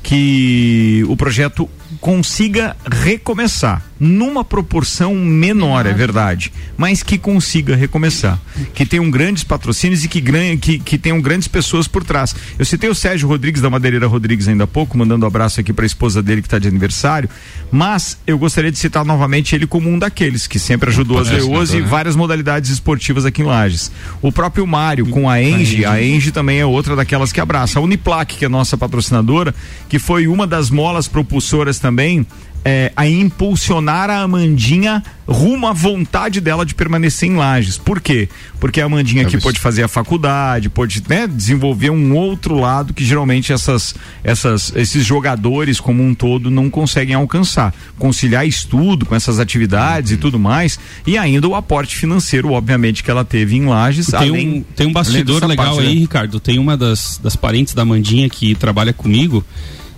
[0.06, 1.68] que o projeto
[2.00, 8.39] consiga recomeçar numa proporção menor, é verdade, mas que consiga recomeçar,
[8.74, 10.22] que tenham grandes patrocínios e que,
[10.58, 12.36] que, que tenham grandes pessoas por trás.
[12.60, 15.72] Eu citei o Sérgio Rodrigues da Madeireira Rodrigues ainda há pouco, mandando um abraço aqui
[15.72, 17.30] para a esposa dele que está de aniversário,
[17.72, 21.74] mas eu gostaria de citar novamente ele como um daqueles que sempre ajudou as leoas
[21.74, 21.88] e né?
[21.88, 23.91] várias modalidades esportivas aqui em Lages.
[24.22, 27.80] O próprio Mário com a Engie, a Engie também é outra daquelas que abraça.
[27.80, 29.56] A Uniplac, que é nossa patrocinadora,
[29.88, 32.25] que foi uma das molas propulsoras também
[32.67, 37.77] é, a impulsionar a Amandinha rumo à vontade dela de permanecer em Lages.
[37.77, 38.27] Por quê?
[38.60, 39.43] Porque a Amandinha aqui Talvez.
[39.43, 45.05] pode fazer a faculdade, pode né, desenvolver um outro lado que geralmente essas, essas, esses
[45.05, 47.71] jogadores como um todo não conseguem alcançar.
[47.99, 53.12] Conciliar estudo com essas atividades e tudo mais, e ainda o aporte financeiro, obviamente, que
[53.12, 54.08] ela teve em Lages.
[54.08, 56.01] Tem além, um, tem um bastidor legal parte, aí, né?
[56.01, 56.39] Ricardo.
[56.39, 59.45] Tem uma das, das parentes da Mandinha que trabalha comigo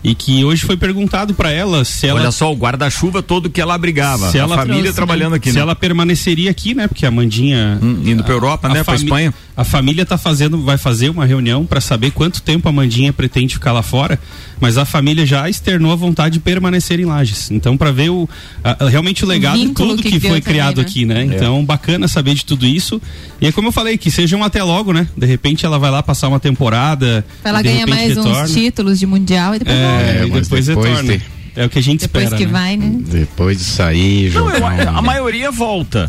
[0.07, 3.59] e que hoje foi perguntado pra ela se ela Olha só, o guarda-chuva todo que
[3.61, 4.31] ela abrigava.
[4.31, 5.61] Se a ela família trabalhando aqui, se né?
[5.61, 6.87] ela permaneceria aqui, né?
[6.87, 8.75] Porque a Mandinha Hum, indo pra Europa, né?
[8.75, 9.33] Pra fami- Espanha.
[9.55, 13.55] A família tá fazendo, vai fazer uma reunião para saber quanto tempo a Mandinha pretende
[13.55, 14.19] ficar lá fora,
[14.59, 17.51] mas a família já externou a vontade de permanecer em Lages.
[17.51, 18.27] Então para ver o
[18.63, 20.81] a- realmente o legado de vínculo tudo que que, foi também, criado né?
[20.83, 21.23] aqui, né?
[21.25, 23.01] Então bacana saber de tudo isso.
[23.41, 25.07] E é como eu falei, que sejam até logo, né?
[25.15, 28.43] De repente ela vai lá passar uma temporada, Ela ganha mais retorna.
[28.43, 31.17] uns títulos de mundial e depois É, e mas depois, depois retorna.
[31.17, 32.37] de- É o que a gente Depois espera.
[32.39, 32.51] que né?
[32.51, 32.99] vai, né?
[32.99, 36.07] Depois de sair, Não, eu- a maioria volta.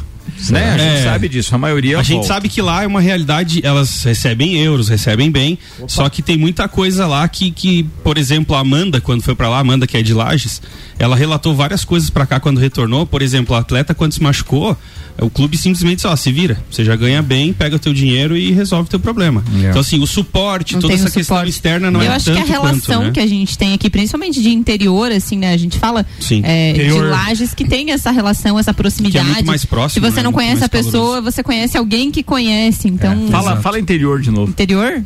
[0.51, 0.71] Né?
[0.71, 1.03] A gente É.
[1.05, 2.29] sabe disso, a maioria A gente volta.
[2.29, 6.69] sabe que lá é uma realidade, elas recebem euros, recebem bem, só que tem muita
[6.69, 9.97] coisa lá que, que, por exemplo, a Amanda, quando foi pra lá, a Amanda que
[9.97, 10.63] é de Lages,
[10.99, 14.77] ela relatou várias coisas pra cá quando retornou, por exemplo, o atleta quando se machucou,
[15.21, 18.37] o clube simplesmente disse, ó, se vira, você já ganha bem, pega o teu dinheiro
[18.37, 19.43] e resolve o teu problema.
[19.51, 19.71] Yeah.
[19.71, 21.51] Então assim, o suporte, Não toda essa o questão suporte.
[21.51, 23.13] externa não eu é acho tanto que a relação quanto, né?
[23.13, 25.53] que a gente tem aqui, principalmente de interior, assim, né?
[25.53, 26.43] A gente fala Sim.
[26.45, 29.25] é, de lajes que tem essa relação, essa proximidade.
[29.25, 30.23] Que é muito mais próximo, Se você né?
[30.23, 31.23] não conhece a pessoa, caloroso.
[31.23, 32.89] você conhece alguém que conhece.
[32.89, 33.63] Então, Fala, Exato.
[33.63, 34.51] fala interior de novo.
[34.51, 35.03] interior?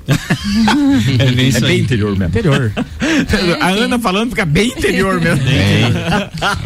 [1.19, 1.81] É bem É bem aí.
[1.81, 2.27] interior mesmo.
[2.27, 2.73] Interior.
[3.61, 5.43] A Ana falando fica bem interior mesmo.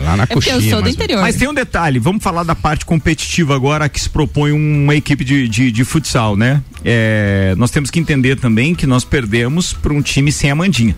[0.05, 0.73] Lá na É porque eu coxinha.
[0.75, 1.21] sou do interior.
[1.21, 5.25] Mas tem um detalhe, vamos falar da parte competitiva agora que se propõe uma equipe
[5.25, 6.63] de, de, de futsal, né?
[6.85, 10.97] É, nós temos que entender também que nós perdemos para um time sem a Mandinha,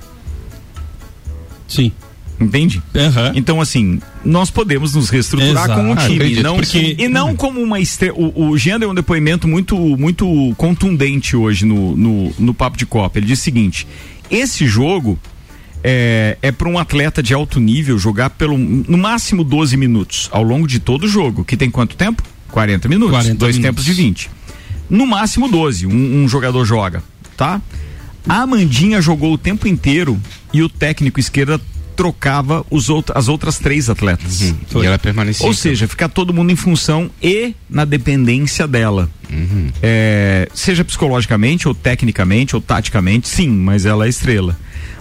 [1.67, 1.93] Sim.
[2.41, 2.83] entende?
[2.95, 3.33] Aham.
[3.35, 5.75] Então, assim, nós podemos nos reestruturar Exato.
[5.75, 6.15] com um Ah, time.
[6.17, 8.17] acredito, não, porque- e não como uma estrela.
[8.19, 12.87] O, o Jean deu um depoimento muito, muito contundente hoje no, no, no Papo de
[12.87, 13.19] Copa.
[13.19, 13.87] Ele disse o seguinte:
[14.31, 15.19] esse jogo
[15.83, 20.43] é, é para um atleta de alto nível jogar pelo no máximo 12 minutos ao
[20.43, 21.45] longo de todo o jogo.
[21.45, 22.23] Que tem quanto tempo?
[22.51, 23.11] 40 minutos.
[23.13, 23.85] 40 dois minutos.
[23.85, 24.31] tempos de 20.
[24.91, 27.03] No máximo 12, um, um jogador joga,
[27.37, 27.61] tá?
[28.29, 30.21] A Amandinha jogou o tempo inteiro
[30.53, 31.61] e o técnico esquerda
[31.99, 34.43] trocava os out as outras três atletas.
[34.43, 34.83] Uhum.
[34.83, 35.45] E ela permanecia.
[35.45, 39.11] Ou seja, ficar todo mundo em função e na dependência dela.
[39.29, 39.69] Uhum.
[39.83, 44.57] É, seja psicologicamente, ou tecnicamente, ou taticamente, sim, mas ela é estrela.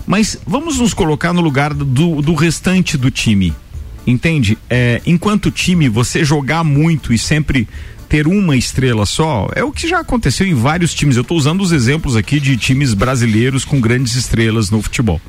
[0.06, 3.54] Mas vamos nos colocar no lugar do, do restante do time.
[4.06, 4.58] Entende?
[4.70, 7.68] É, enquanto time, você jogar muito e sempre
[8.08, 11.18] ter uma estrela só é o que já aconteceu em vários times.
[11.18, 15.20] Eu estou usando os exemplos aqui de times brasileiros com grandes estrelas no futebol.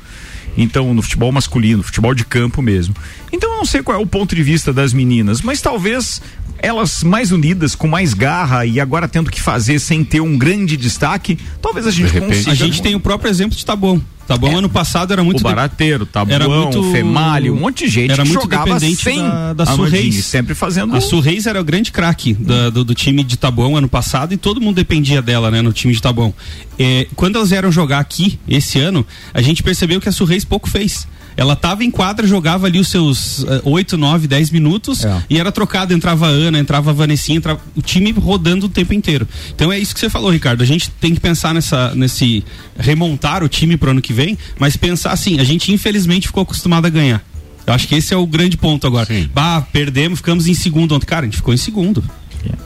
[0.57, 2.95] Então, no futebol masculino, futebol de campo mesmo.
[3.31, 6.21] Então, eu não sei qual é o ponto de vista das meninas, mas talvez
[6.57, 10.75] elas mais unidas, com mais garra e agora tendo que fazer sem ter um grande
[10.75, 12.35] destaque, talvez a gente De repente.
[12.37, 12.51] consiga.
[12.51, 14.01] A gente tem o próprio exemplo de Taboão.
[14.29, 18.11] Taboão ano passado era muito o barateiro, tabuão, era muito- femalho, um monte de gente
[18.11, 20.23] era muito dependente sem da- da Surreis.
[20.25, 23.75] sempre fazendo A Su Reis era o grande craque da- do, do time de Taboão
[23.75, 26.33] ano passado e todo mundo dependia dela, né, no time de Taboão.
[26.77, 30.45] É, quando elas vieram jogar aqui esse ano, a gente percebeu que a Su Reis
[30.45, 31.07] pouco fez.
[31.39, 35.23] Ela tava em quadra, jogava ali os seus eh, 8, 9, 10 minutos É.
[35.29, 38.93] e era trocado, entrava a Ana, entrava a Vanessinha, entrava o time rodando o tempo
[38.93, 39.25] inteiro.
[39.55, 40.61] Então é isso que você falou, Ricardo.
[40.61, 42.43] A gente tem que pensar nessa, nesse
[42.77, 46.85] remontar o time pro ano que vem, mas pensar assim, a gente infelizmente ficou acostumado
[46.85, 47.23] a ganhar.
[47.65, 49.05] Eu acho que esse é o grande ponto agora.
[49.05, 49.29] Sim.
[49.33, 51.05] Bah, perdemos, ficamos em segundo ontem.
[51.05, 52.03] Cara, a gente ficou em segundo.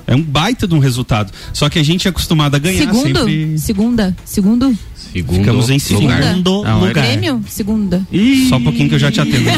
[0.05, 1.31] É um baita de um resultado.
[1.53, 3.19] Só que a gente é acostumado a ganhar Segundo?
[3.19, 3.57] sempre.
[3.59, 4.15] Segunda?
[4.25, 4.77] Segundo?
[5.13, 6.03] Segundo Ficamos em segundo.
[6.03, 6.23] lugar.
[6.23, 7.05] Segundo Não, é- lugar.
[7.05, 7.43] Grêmio?
[7.47, 8.07] Segunda.
[8.49, 9.43] Só um pouquinho que eu já te atendo.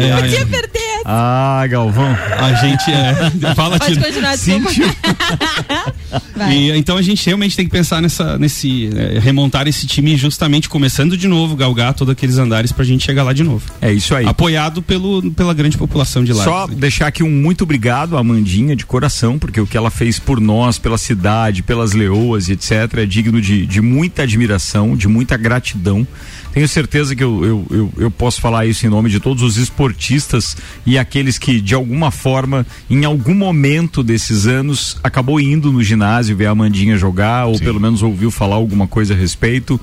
[0.00, 0.89] É, Podia perder.
[1.12, 2.16] Ah, Galvão.
[2.38, 3.14] a gente é.
[3.54, 4.04] Fala, Pode Tino.
[4.06, 4.36] continuar.
[6.36, 6.54] Vai.
[6.56, 10.68] E, então a gente realmente tem que pensar nessa, nesse é, remontar esse time justamente
[10.68, 13.70] começando de novo, galgar todos aqueles andares pra gente chegar lá de novo.
[13.80, 14.24] É isso aí.
[14.26, 16.44] Apoiado pelo, pela grande população de lá.
[16.44, 20.18] Só deixar aqui um muito obrigado à Amandinha de coração, porque o que ela fez
[20.18, 25.08] por nós, pela cidade, pelas leoas e etc., é digno de, de muita admiração, de
[25.08, 26.06] muita gratidão.
[26.52, 29.56] Tenho certeza que eu, eu, eu, eu posso falar isso em nome de todos os
[29.56, 35.82] esportistas e aqueles que, de alguma forma, em algum momento desses anos, acabou indo no
[35.82, 39.80] ginásio ver a Amandinha jogar, ou pelo menos ouviu falar alguma coisa a respeito.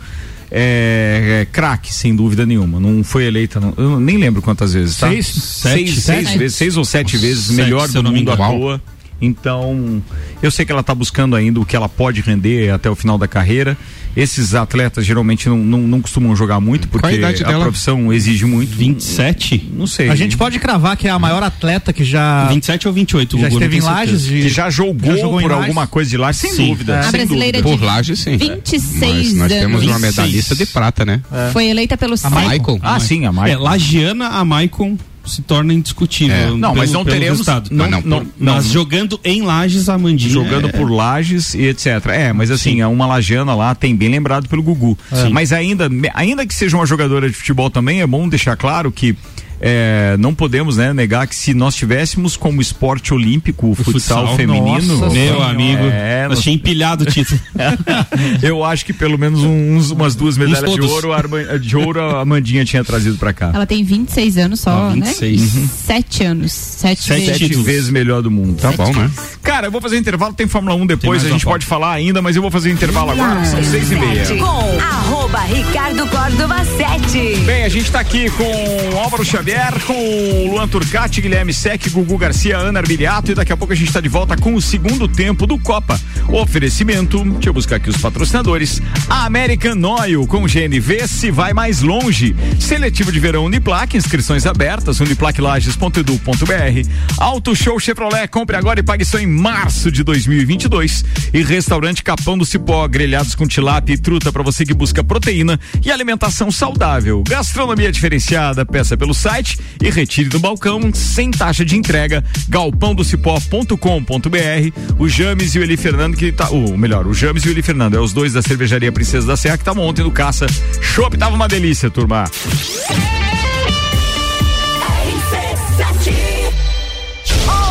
[0.50, 2.80] É, é craque, sem dúvida nenhuma.
[2.80, 5.10] Não foi eleita, não, eu nem lembro quantas vezes, tá?
[5.10, 5.28] Seis?
[5.28, 6.02] seis, Sete?
[6.02, 6.38] seis Sete.
[6.38, 8.82] vezes, seis ou sete vezes Sete, melhor do mundo à toa.
[9.22, 10.02] Então,
[10.44, 13.18] eu sei que ela está buscando ainda o que ela pode render até o final
[13.18, 13.76] da carreira.
[14.16, 17.66] Esses atletas geralmente não, não, não costumam jogar muito, a porque idade a dela?
[17.66, 18.76] profissão exige muito.
[18.76, 19.70] 27?
[19.74, 20.10] Não sei.
[20.10, 23.38] A gente pode cravar que é a maior atleta que já, 27 ou 28?
[23.38, 24.24] já não esteve em Lages.
[24.24, 25.64] de- que já jogou, já jogou por Lages.
[25.68, 26.68] alguma coisa de lá, sem Sim.
[26.70, 27.00] dúvida.
[27.00, 27.76] A sem brasileira dúvida.
[27.76, 28.38] de Por laje, sim.
[28.38, 29.92] 26 Mas nós temos anos.
[29.96, 31.22] uma medalhista de prata, né?
[31.54, 32.30] Foi eleita pelo A.
[32.30, 32.80] Michael.
[32.82, 33.64] Ah, sim, a É, Maicon.
[33.64, 34.98] Lagiana, a Maicon
[35.28, 36.36] se torna indiscutível.
[36.36, 36.52] É.
[36.52, 37.40] Não, mas não teremos.
[37.40, 37.70] resultado.
[37.72, 40.30] Não, não, não, por- não, mas jogando em Lages, a Mandinha.
[40.30, 42.06] jogando é- por Lages e etc.
[42.08, 42.82] É, mas assim, Sim.
[42.82, 44.98] é uma lajana lá, tem bem lembrado pelo Gugu.
[45.32, 49.16] Mas ainda, ainda que seja uma jogadora de futebol também, é bom deixar claro que
[49.60, 54.36] é, não podemos né, negar que se nós tivéssemos como esporte olímpico o futsal, futsal,
[54.36, 55.46] feminino, nossa Meu Senhora.
[55.52, 57.40] amigo, É, nós tinha empilhado o título.
[58.42, 62.24] eu acho que pelo menos uns, umas duas medalhas de ouro, a de ouro a
[62.26, 63.52] Mandinha tinha trazido pra cá.
[63.54, 65.54] Ela tem 26 anos só, Ah, 26.
[65.56, 65.70] né?
[65.76, 66.52] Sete anos.
[66.54, 67.38] Sete, Sete vezes.
[67.38, 68.60] Sete vezes melhor do mundo.
[68.62, 69.10] Tá bom, né?
[69.42, 72.36] Cara, eu vou fazer intervalo, tem Fórmula 1 depois, a gente pode falar ainda, mas
[72.36, 74.26] eu vou fazer intervalo agora, são seis e meia.
[74.28, 77.42] Com arroba Ricardo Córdova 7.
[77.46, 82.58] Bem, a gente tá aqui com Álvaro Xavier, com Luan Turcati, Guilherme Sec, Gugu Garcia,
[82.58, 85.46] Ana Arbiliato e daqui a pouco a gente tá de volta com o segundo tempo
[85.46, 86.00] do Copa.
[86.30, 91.54] O oferecimento, deixa eu buscar aqui os patrocinadores, a American Oil com GNV se vai
[91.54, 92.36] mais longe.
[92.60, 96.90] Seletivo de verão Uniplac, inscrições abertas, uniplaclages.edu.br.
[97.18, 101.04] Auto Show Chevrolet, compre agora e pague só em março de 2022.
[101.34, 105.17] E restaurante Capão do Cipó, grelhados com tilápia e truta para você que busca proteína
[105.18, 107.24] proteína e alimentação saudável.
[107.28, 112.24] Gastronomia diferenciada, peça pelo site e retire do balcão sem taxa de entrega.
[112.48, 114.96] galpãodocipó.com.br.
[115.00, 117.64] O James e o Eli Fernando que tá, o melhor, o James e o Eli
[117.64, 120.46] Fernando, é os dois da cervejaria Princesa da Serra que estavam ontem no caça.
[120.82, 122.30] Chopp tava uma delícia, turma.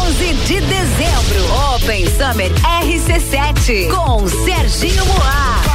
[0.06, 2.50] 11 de dezembro, Open Summer
[2.82, 5.65] RC7 com Serginho Moá.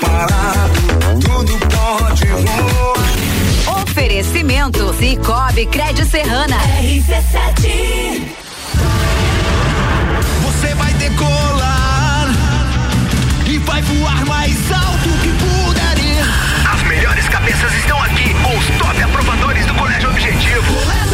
[0.00, 0.80] Parado,
[1.20, 3.82] tudo pode rolar.
[3.82, 6.56] Oferecimento Cicobi Crédito Serrana.
[6.80, 8.22] RC7.
[10.42, 12.28] Você vai decolar
[13.46, 16.24] e vai voar mais alto que puder ir.
[16.72, 20.74] As melhores cabeças estão aqui com os top aprovadores do Colégio Objetivo.
[20.74, 21.13] Colégio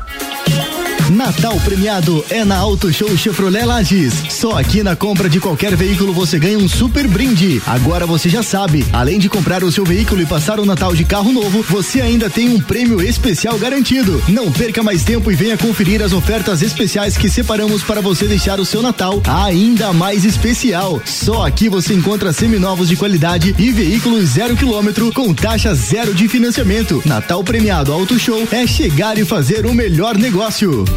[1.11, 4.13] Natal premiado é na Auto Show Chevrolet Lages.
[4.29, 7.61] Só aqui na compra de qualquer veículo você ganha um super brinde.
[7.67, 11.03] Agora você já sabe, além de comprar o seu veículo e passar o Natal de
[11.03, 14.23] carro novo, você ainda tem um prêmio especial garantido.
[14.29, 18.61] Não perca mais tempo e venha conferir as ofertas especiais que separamos para você deixar
[18.61, 21.01] o seu Natal ainda mais especial.
[21.05, 26.29] Só aqui você encontra seminovos de qualidade e veículos zero quilômetro com taxa zero de
[26.29, 27.03] financiamento.
[27.05, 30.85] Natal premiado Auto Show é chegar e fazer o melhor negócio.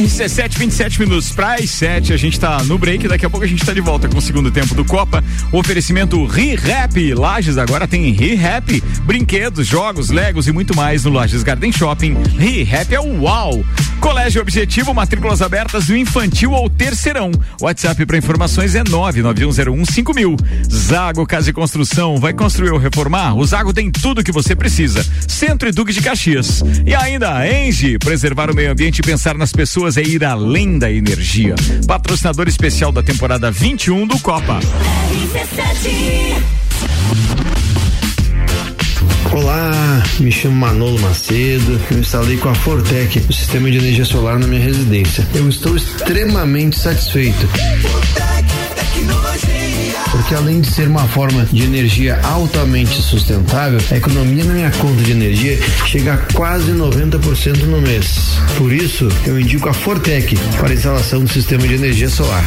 [0.00, 2.14] RC7, 27 minutos para as 7.
[2.14, 3.06] A gente tá no break.
[3.06, 5.22] Daqui a pouco a gente tá de volta com o segundo tempo do Copa.
[5.52, 7.12] Oferecimento ReHap.
[7.12, 8.82] Lages agora tem ReHap.
[9.02, 12.16] Brinquedos, jogos, legos e muito mais no Lages Garden Shopping.
[12.38, 13.62] ReHap é o uau.
[14.00, 17.30] Colégio Objetivo, matrículas abertas do infantil ao terceirão.
[17.60, 20.36] WhatsApp para informações é 991015000.
[20.72, 22.16] Zago Casa e Construção.
[22.16, 23.36] Vai construir ou reformar?
[23.36, 25.04] O Zago tem tudo que você precisa.
[25.28, 26.62] Centro e Duque de Caxias.
[26.86, 27.98] E ainda, Engie.
[27.98, 31.54] Preservar o meio ambiente e pensar nas pessoas é ir além da energia.
[31.86, 34.60] Patrocinador especial da temporada 21 do Copa.
[39.32, 41.80] Olá, me chamo Manolo Macedo.
[41.90, 45.26] Eu instalei com a Fortec o sistema de energia solar na minha residência.
[45.34, 47.48] Eu estou extremamente satisfeito.
[50.10, 55.02] Porque além de ser uma forma de energia altamente sustentável, a economia na minha conta
[55.02, 58.38] de energia chega a quase 90% no mês.
[58.58, 62.44] Por isso, eu indico a Fortec para a instalação do sistema de energia solar.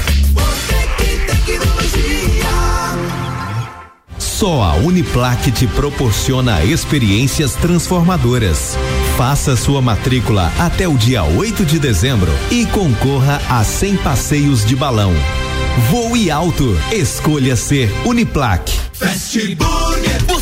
[4.18, 8.78] Só a Uniplaque te proporciona experiências transformadoras.
[9.16, 14.76] Faça sua matrícula até o dia 8 de dezembro e concorra a 100 passeios de
[14.76, 15.14] balão.
[15.90, 16.78] Voe alto.
[16.92, 18.72] Escolha ser Uniplaque.
[18.94, 20.13] Fast Burger.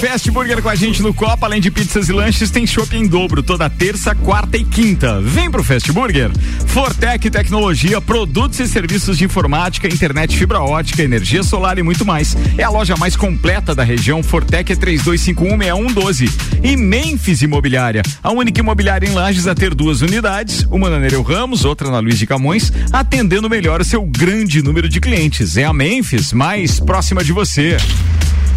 [0.00, 3.06] Fast Burger com a gente no Copa, além de pizzas e lanches, tem shopping em
[3.06, 5.20] dobro toda terça, quarta e quinta.
[5.22, 6.30] Vem pro Fast Burger.
[6.66, 12.36] Fortec Tecnologia, produtos e serviços de informática, internet fibra ótica, energia solar e muito mais.
[12.58, 14.22] É a loja mais completa da região.
[14.22, 16.30] Fortec é 32516112.
[16.62, 21.22] E Memphis Imobiliária, a única imobiliária em Lages a ter duas unidades, uma na Nereu
[21.22, 25.56] Ramos, outra na Luiz de Camões, atendendo melhor o seu grande número de clientes.
[25.56, 27.76] É a Memphis mais próxima de você.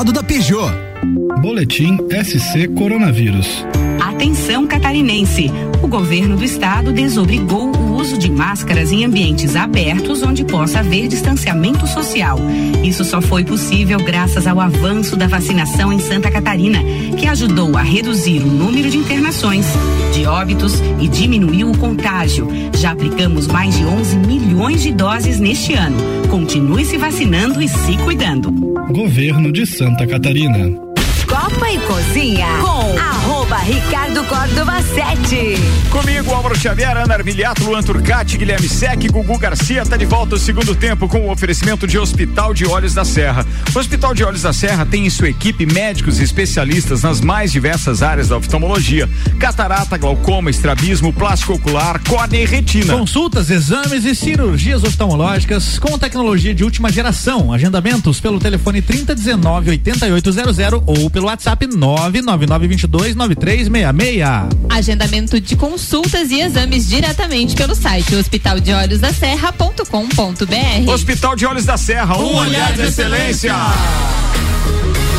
[0.00, 0.72] Lado da Peugeot.
[1.42, 3.66] Boletim SC Coronavírus.
[4.00, 5.50] Atenção catarinense.
[5.82, 11.06] O governo do estado desobrigou o uso de máscaras em ambientes abertos onde possa haver
[11.06, 12.38] distanciamento social.
[12.82, 16.78] Isso só foi possível graças ao avanço da vacinação em Santa Catarina,
[17.18, 19.66] que ajudou a reduzir o número de internações,
[20.14, 22.48] de óbitos e diminuiu o contágio.
[22.74, 25.98] Já aplicamos mais de 11 milhões de doses neste ano.
[26.30, 28.69] Continue se vacinando e se cuidando.
[28.92, 30.68] Governo de Santa Catarina.
[31.28, 35.54] Copa e Cozinha com arroba Ricardo Córdova 7.
[35.90, 40.38] Comigo, Álvaro Xavier, Ana Armiliato, Luan Turcati, Guilherme Sec, Gugu Garcia, tá de volta o
[40.38, 43.46] segundo tempo com o oferecimento de Hospital de Olhos da Serra.
[43.74, 47.52] O Hospital de Olhos da Serra tem em sua equipe médicos e especialistas nas mais
[47.52, 49.08] diversas áreas da oftalmologia:
[49.38, 52.94] catarata, glaucoma, estrabismo, plástico ocular, córnea e retina.
[52.94, 57.52] Consultas, exames e cirurgias oftalmológicas com tecnologia de última geração.
[57.52, 63.14] Agendamentos pelo telefone 3019 8800 ou pelo WhatsApp 99922
[63.50, 64.60] 9366.
[64.68, 70.92] Agendamento de consultas e exames diretamente pelo site hospitaldeolhosdaserra.com.br.
[70.92, 73.52] Hospital de Olhos da Serra, um, olhar de excelência.
[73.52, 75.09] A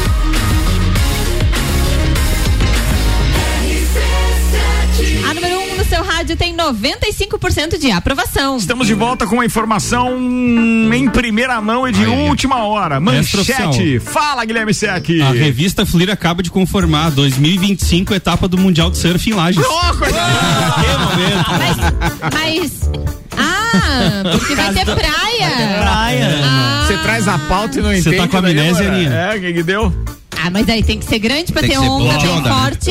[6.22, 8.56] rádio tem 95% de aprovação.
[8.58, 13.00] Estamos de volta com a informação em primeira mão e de última hora.
[13.00, 14.00] Manchete.
[14.00, 15.10] Fala, Guilherme Sec.
[15.28, 19.66] A revista Flir acaba de conformar 2025 etapa do Mundial de Surf em Lages.
[22.32, 22.82] Mas.
[23.36, 25.50] Ah, porque vai ter praia.
[25.84, 26.86] Ah.
[26.86, 28.18] Você traz a pauta e não Você entende.
[28.18, 28.92] tá com amnésia?
[28.92, 29.10] Aninha?
[29.10, 30.21] É, o que que deu?
[30.44, 32.56] Ah, mas aí tem que ser grande pra Tem ter onda bem onda, né?
[32.56, 32.90] forte.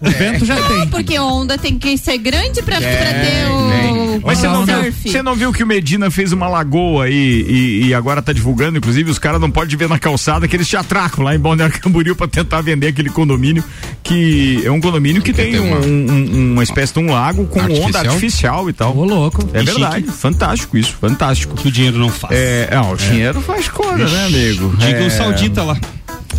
[0.00, 0.88] O vento já tem.
[0.88, 4.20] Porque onda tem que ser grande pra, pra ter o.
[4.24, 5.10] Mas você não, viu, surf.
[5.10, 8.76] você não viu que o Medina fez uma lagoa aí e, e agora tá divulgando,
[8.78, 11.80] inclusive os caras não podem ver na calçada que eles te atracam lá em Balneário
[11.80, 13.64] Camboriú pra tentar vender aquele condomínio
[14.02, 17.72] que é um condomínio que tem um- um- uma espécie de um lago com onda
[17.72, 18.04] Artificial?
[18.14, 18.96] artificial e tal.
[18.96, 19.42] Ô, louco.
[19.54, 21.56] É Que verdade, fantástico isso, fantástico.
[21.56, 22.32] Que o dinheiro não faz.
[22.36, 24.74] É, não, o dinheiro faz coisa, né, amigo?
[24.76, 25.06] Diga é...
[25.06, 25.76] o saudita lá.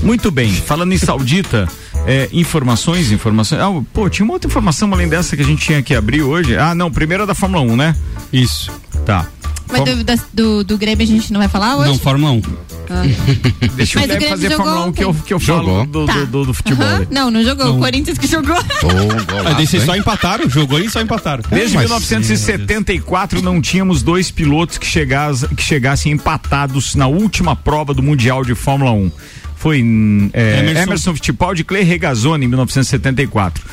[0.03, 1.67] Muito bem, falando em saudita,
[2.05, 3.61] é, informações, informações.
[3.61, 6.57] Ah, pô, tinha uma outra informação além dessa que a gente tinha que abrir hoje.
[6.57, 7.95] Ah, não, primeiro é da Fórmula 1, né?
[8.31, 8.69] Isso.
[9.05, 9.27] Tá.
[9.71, 11.89] Mas do, das- do, do Grêmio a gente não vai falar hoje?
[11.89, 12.41] Não, Fórmula 1.
[12.89, 13.01] Ah.
[13.75, 15.85] Deixa Mas o o fazer jogou Fórmula 1 que eu, que eu falo Jogou.
[15.85, 16.13] do, Tá.
[16.13, 16.85] do, do- do futebol.
[17.09, 17.65] Não, não jogou.
[17.65, 17.77] Não.
[17.77, 18.55] O Corinthians que jogou.
[18.57, 21.43] Ah, daí vocês só empataram, jogou e só empataram.
[21.49, 27.93] Desde Mas- 1974 não tínhamos dois pilotos que, chegas- que chegassem empatados na última prova
[27.93, 29.11] do Mundial de Fórmula 1.
[29.63, 33.63] Foi hum, é, Emerson- Emerson, Fittipaldi e Clay Regazzoni em 1974.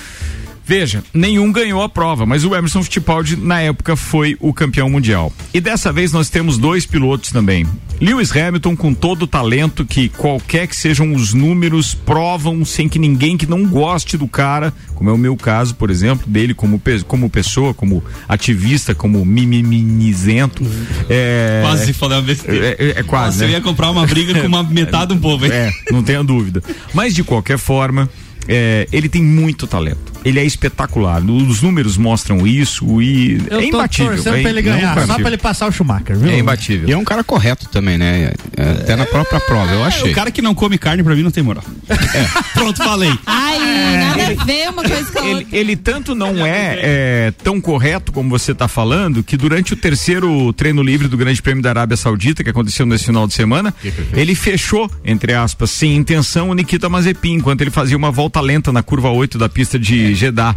[0.70, 5.32] Veja, nenhum ganhou a prova, mas o Emerson Fittipaldi na época foi o campeão mundial.
[5.52, 7.66] E dessa vez nós temos dois pilotos também.
[8.00, 13.00] Lewis Hamilton com todo o talento que qualquer que sejam os números provam sem que
[13.00, 16.80] ninguém que não goste do cara, como é o meu caso, por exemplo, dele como,
[17.08, 20.64] como pessoa, como ativista, como mimimizento.
[21.08, 22.64] É, Quase falei uma besteira.
[22.64, 23.42] É, é- é quase.
[23.42, 23.54] Eu né?
[23.54, 25.52] ia comprar uma briga com uma metade do povo, hein?
[25.52, 26.62] É, não tenha dúvida.
[26.94, 28.08] Mas de qualquer forma,
[28.48, 30.12] é, ele tem muito talento.
[30.24, 31.22] Ele é espetacular.
[31.24, 34.12] Os números mostram isso e Eu é tô imbatível.
[34.14, 36.30] torcendo é pra ele ganhar, só pra ele passar o Schumacher, viu?
[36.30, 36.88] É imbatível.
[36.88, 38.32] E é um cara correto também, né?
[38.56, 40.10] É, Até na própria prova, eu achei.
[40.10, 41.64] O cara que não come carne pra mim não tem moral.
[42.54, 43.12] Pronto, falei.
[43.26, 43.58] Ai,
[43.98, 45.56] nada a ver uma coisa com a Ele, outra.
[45.58, 50.52] ele tanto não é, é, tão correto como você está falando que durante o terceiro
[50.52, 53.74] treino livre do Grande Prêmio da Arábia Saudita, que aconteceu nesse final de semana,
[54.14, 58.72] ele fechou, entre aspas, sem intenção, o Nikita Mazepin, enquanto ele fazia uma volta lenta
[58.72, 60.56] na curva 8 da pista de Jeddah.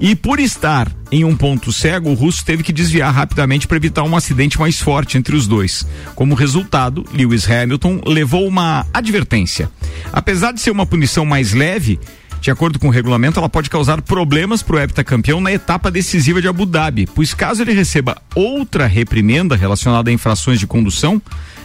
[0.00, 4.02] E por estar em um ponto cego, o russo teve que desviar rapidamente para evitar
[4.02, 5.86] um acidente mais forte entre os dois.
[6.14, 9.70] Como resultado, Lewis Hamilton levou uma advertência.
[10.12, 12.00] Apesar de ser uma punição mais leve,
[12.42, 16.42] de acordo com o regulamento, ela pode causar problemas para o heptacampeão na etapa decisiva
[16.42, 21.22] de Abu Dhabi, pois caso ele receba outra reprimenda relacionada a infrações de condução,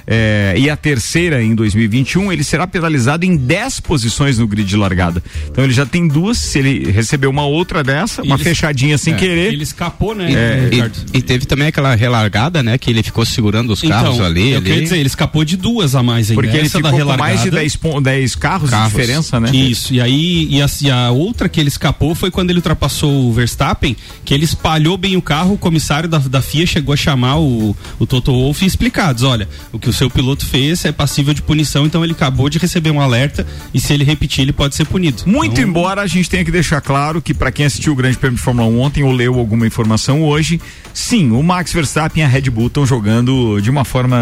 [0.09, 4.77] é, e a terceira em 2021, ele será penalizado em 10 posições no grid de
[4.77, 5.21] largada.
[5.49, 9.13] Então ele já tem duas, se ele receber uma outra dessa, uma ele- fechadinha sem
[9.13, 9.53] é, querer.
[9.53, 10.69] Ele escapou, né, É,
[11.13, 12.77] e, e teve também aquela relargada, né?
[12.77, 14.51] Que ele ficou segurando os carros então, ali.
[14.51, 14.65] eu ali.
[14.65, 16.41] queria dizer, ele escapou de duas a mais ainda.
[16.41, 17.57] Porque ele Essa ficou da com mais de relargada.
[17.57, 18.91] 10, pon- 10 carros, Carros.
[18.93, 19.51] de diferença, né?
[19.53, 23.27] Isso, e aí e a, e a outra que ele escapou foi quando ele ultrapassou
[23.29, 26.97] o Verstappen, que ele espalhou bem o carro, o comissário da, da FIA chegou a
[26.97, 30.85] chamar o, o Toto Wolff e explicar, diz, olha, o que o seu piloto fez
[30.85, 34.41] é passível de punição, então ele acabou de receber um alerta e se ele repetir
[34.43, 35.23] ele pode ser punido.
[35.25, 38.37] Muito embora a gente tenha que deixar claro que para quem assistiu o Grande Prêmio
[38.37, 40.59] de Fórmula 1 ontem ou leu alguma informação hoje,
[40.93, 44.17] sim, o Max Verstappen e a Red Bull estão jogando de uma forma,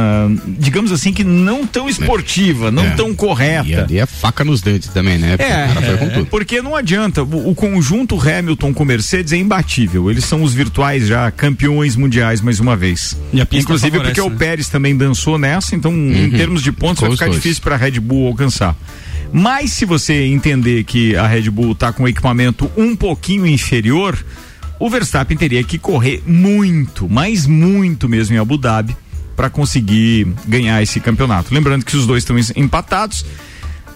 [0.47, 2.89] digamos assim, que não tão esportiva, não É.
[2.91, 3.67] tão correta.
[3.67, 5.37] E ali é faca nos dentes também, né?
[5.37, 6.25] Porque o cara foi com É, tudo.
[6.27, 7.23] porque não adianta.
[7.23, 10.09] O, o conjunto Hamilton com Mercedes é imbatível.
[10.11, 13.17] Eles são os virtuais já campeões mundiais mais uma vez.
[13.33, 14.37] E a pista Inclusive favorece, porque o né?
[14.37, 16.31] Pérez também dançou nessa, então em Uhum.
[16.31, 17.37] termos de pontos Com vai ficar dois.
[17.41, 18.75] difícil para a Red Bull alcançar.
[19.31, 24.17] Mas se você entender que a Red Bull está com um equipamento um pouquinho inferior,
[24.79, 28.95] o Verstappen teria que correr muito, mas muito mesmo em Abu Dhabi
[29.35, 31.53] para conseguir ganhar esse campeonato.
[31.53, 33.25] Lembrando que os dois estão em- empatados.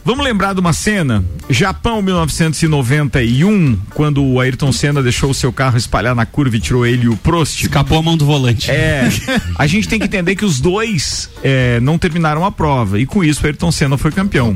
[0.05, 1.23] Vamos lembrar de uma cena?
[1.49, 6.85] Japão 1991, quando o Ayrton Senna deixou o seu carro espalhar na curva e tirou
[6.85, 7.61] ele e o Prost.
[7.61, 8.71] Escapou a mão do volante.
[8.71, 9.09] É.
[9.55, 13.23] A gente tem que entender que os dois é, não terminaram a prova e com
[13.23, 14.55] isso o Ayrton Senna foi campeão.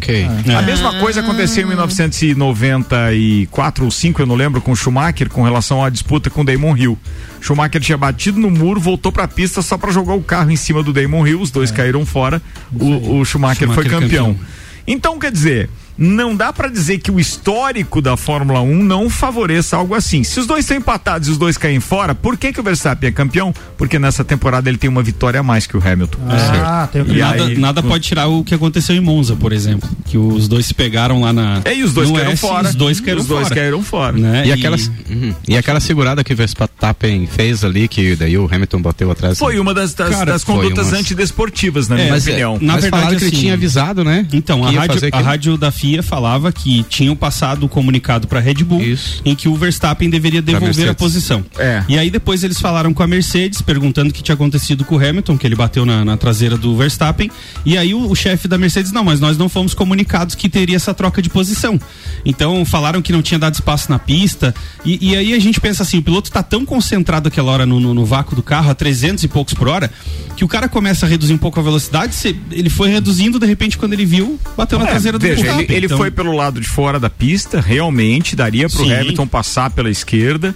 [0.57, 5.43] A mesma coisa aconteceu em 1994 ou 5, eu não lembro, com o Schumacher com
[5.43, 6.97] relação à disputa com o Damon Hill.
[7.41, 10.81] Schumacher tinha batido no muro, voltou pra pista só pra jogar o carro em cima
[10.81, 12.41] do Damon Hill, os dois caíram fora.
[12.71, 14.33] O, o Schumacher, foi Schumacher campeão.
[14.33, 14.62] campeão.
[14.85, 19.77] Então, quer dizer, não dá pra dizer que o histórico da Fórmula 1 não favoreça
[19.77, 20.23] algo assim.
[20.23, 23.09] Se os dois estão empatados e os dois caem fora, por que, que o Verstappen
[23.09, 23.53] é campeão?
[23.77, 26.19] Porque nessa temporada ele tem uma vitória a mais que o Hamilton.
[26.29, 29.51] Ah, tem o E nada, aí- nada pode tirar o que aconteceu em Monza, por
[29.53, 29.89] exemplo.
[30.05, 31.61] Que os dois se pegaram lá na.
[31.65, 32.69] É, e os dois caíram fora.
[32.69, 33.55] Os dois caíram Os dois fora.
[33.59, 34.17] caíram fora.
[34.17, 34.47] Né?
[34.47, 34.77] E, aquela,
[35.09, 35.33] Uhum.
[35.47, 39.37] e aquela segurada que o Verstappen fez ali, que daí o Hamilton bateu atrás.
[39.37, 42.57] Foi uma das, das, Cara, das condutas umas- antidesportivas, na É, minha opinião.
[42.61, 44.25] Na Mas verdade, que ele assim, tinha avisado, né?
[44.33, 48.63] Então, a rádio, a rádio da FIA falava que tinham passado o comunicado para Red
[48.63, 48.81] Bull
[49.25, 51.45] em que o Verstappen deveria devolver a posição.
[51.57, 51.83] É.
[51.89, 54.97] E aí depois eles falaram com a Mercedes, perguntando o que tinha acontecido com o
[54.97, 57.29] Hamilton, que ele bateu na, na traseira do Verstappen.
[57.65, 60.75] E aí o, o chefe da Mercedes, não, mas nós não fomos comunicados que teria
[60.75, 61.79] essa troca de posição.
[62.25, 64.53] Então falaram que não tinha dado espaço na pista.
[64.85, 67.79] E, e aí a gente pensa assim, o piloto tá tão concentrado aquela hora no,
[67.79, 69.91] no, no vácuo do carro, a 300 e poucos por hora,
[70.35, 73.45] que o cara começa a reduzir um pouco a velocidade, se- ele foi reduzindo, de
[73.45, 76.31] repente, quando ele viu, bateu na É, traseira do veja, ele, ele Então- foi pelo
[76.35, 78.93] lado de fora da pista, realmente daria pro Sim.
[78.93, 80.55] Hamilton passar pela esquerda,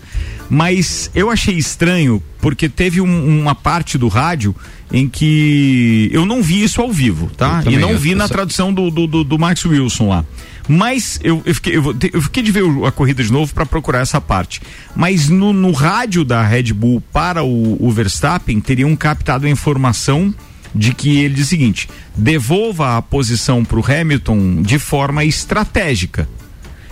[0.50, 4.56] mas eu achei estranho porque teve um- uma parte do rádio
[4.92, 7.62] em que eu não vi isso ao vivo, tá?
[7.68, 10.26] E não vi na tradução do, do, do- do Max Wilson lá.
[10.70, 13.66] Mas eu, eu, fiquei, eu, eu fiquei de ver o- a corrida de novo para
[13.66, 14.62] procurar essa parte.
[14.96, 20.34] Mas no, no rádio da Red Bull para o, o Verstappen, teriam captado a informação
[20.74, 26.28] de que ele diz o seguinte: devolva a posição para o Hamilton de forma estratégica.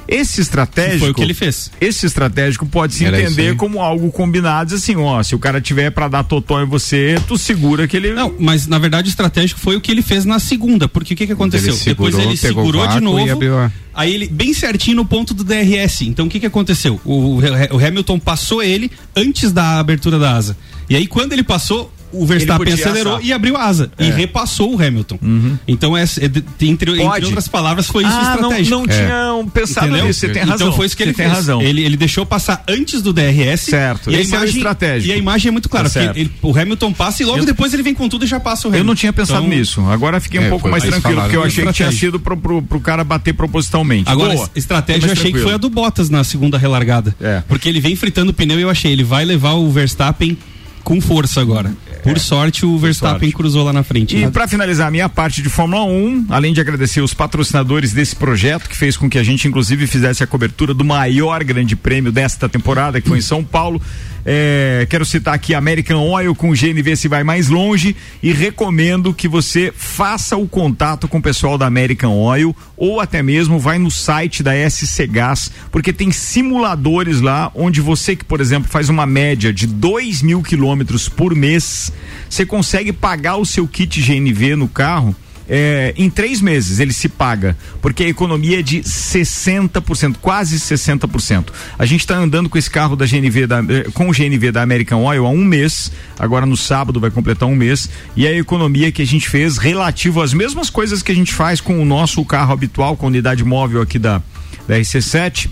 [0.08, 1.00] Esse estratégico.
[1.00, 1.72] Foi o que ele fez.
[1.82, 5.60] Esse estratégico pode se Era entender como algo combinado, diz assim, ó, se o cara
[5.60, 8.14] tiver para dar totó em você, tu segura que ele.
[8.14, 11.18] Não, mas na verdade o estratégico foi o que ele fez na segunda, porque o
[11.18, 11.74] que, que aconteceu?
[11.74, 15.06] Ele segurou, Depois ele segurou de novo, e abriu a- aí ele bem certinho no
[15.06, 16.02] ponto do DRS.
[16.04, 17.02] Então o que, que aconteceu?
[17.04, 17.40] O,
[17.72, 20.56] o Hamilton passou ele antes da abertura da asa.
[20.88, 21.92] E aí quando ele passou,
[22.22, 23.26] o Verstappen acelerou assar.
[23.26, 23.92] e abriu a asa.
[24.00, 24.12] E É.
[24.14, 25.20] repassou o Hamilton.
[25.68, 28.76] Então, é, é entre, entre outras palavras, foi isso Ah, não- estratégico.
[28.78, 30.06] não tinham pensado Entendeu?
[30.08, 31.38] nisso, você tem razão, Então foi isso que ele tem fez.
[31.38, 31.62] razão.
[31.62, 33.66] Ele, ele deixou passar antes do DRS.
[33.70, 35.10] Certo, E a esse era o imagem, estratégico.
[35.10, 35.90] E a imagem é muito clara.
[35.90, 38.28] Tá porque ele- o Hamilton passa e logo Eu- depois ele vem com tudo e
[38.28, 38.84] já passa o Hamilton.
[38.84, 39.82] Eu não tinha pensado Então, nisso.
[39.82, 42.36] Agora fiquei um É, pouco mais tranquilo, porque eu de achei que tinha sido pro,
[42.38, 44.10] pro, pro cara bater propositalmente.
[44.10, 44.50] Agora, Boa.
[44.56, 47.16] estratégia eu achei que foi a do Bottas na segunda relargada.
[47.22, 47.42] É.
[47.48, 50.38] Porque ele vem fritando o pneu e eu achei, ele vai levar o Verstappen
[50.84, 51.74] com força agora.
[52.06, 53.36] Por sorte, o Verstappen sorte.
[53.36, 54.16] cruzou lá na frente.
[54.16, 54.32] E né?
[54.32, 58.70] para finalizar a minha parte de Fórmula 1, além de agradecer os patrocinadores desse projeto,
[58.70, 62.48] que fez com que a gente, inclusive, fizesse a cobertura do maior grande prêmio desta
[62.48, 63.82] temporada, que foi em São Paulo.
[64.26, 69.28] É, quero citar aqui American Oil com GNV se vai mais longe e recomendo que
[69.28, 73.92] você faça o contato com o pessoal da American Oil ou até mesmo vai no
[73.92, 79.06] site da SC Gas, porque tem simuladores lá onde você que, por exemplo, faz uma
[79.06, 81.92] média de 2 mil quilômetros por mês,
[82.28, 85.16] você consegue pagar o seu kit GNV no carro
[85.48, 91.50] é, em três meses ele se paga, porque a economia é de 60%, quase 60%.
[91.78, 94.62] A gente está andando com esse carro da GNV, da, eh, com o GNV da
[94.62, 98.92] American Oil há um mês, agora no sábado vai completar um mês, e a economia
[98.92, 102.24] que a gente fez relativo às mesmas coisas que a gente faz com o nosso
[102.26, 104.22] carro habitual, com a unidade móvel aqui da,
[104.68, 105.50] da RC7,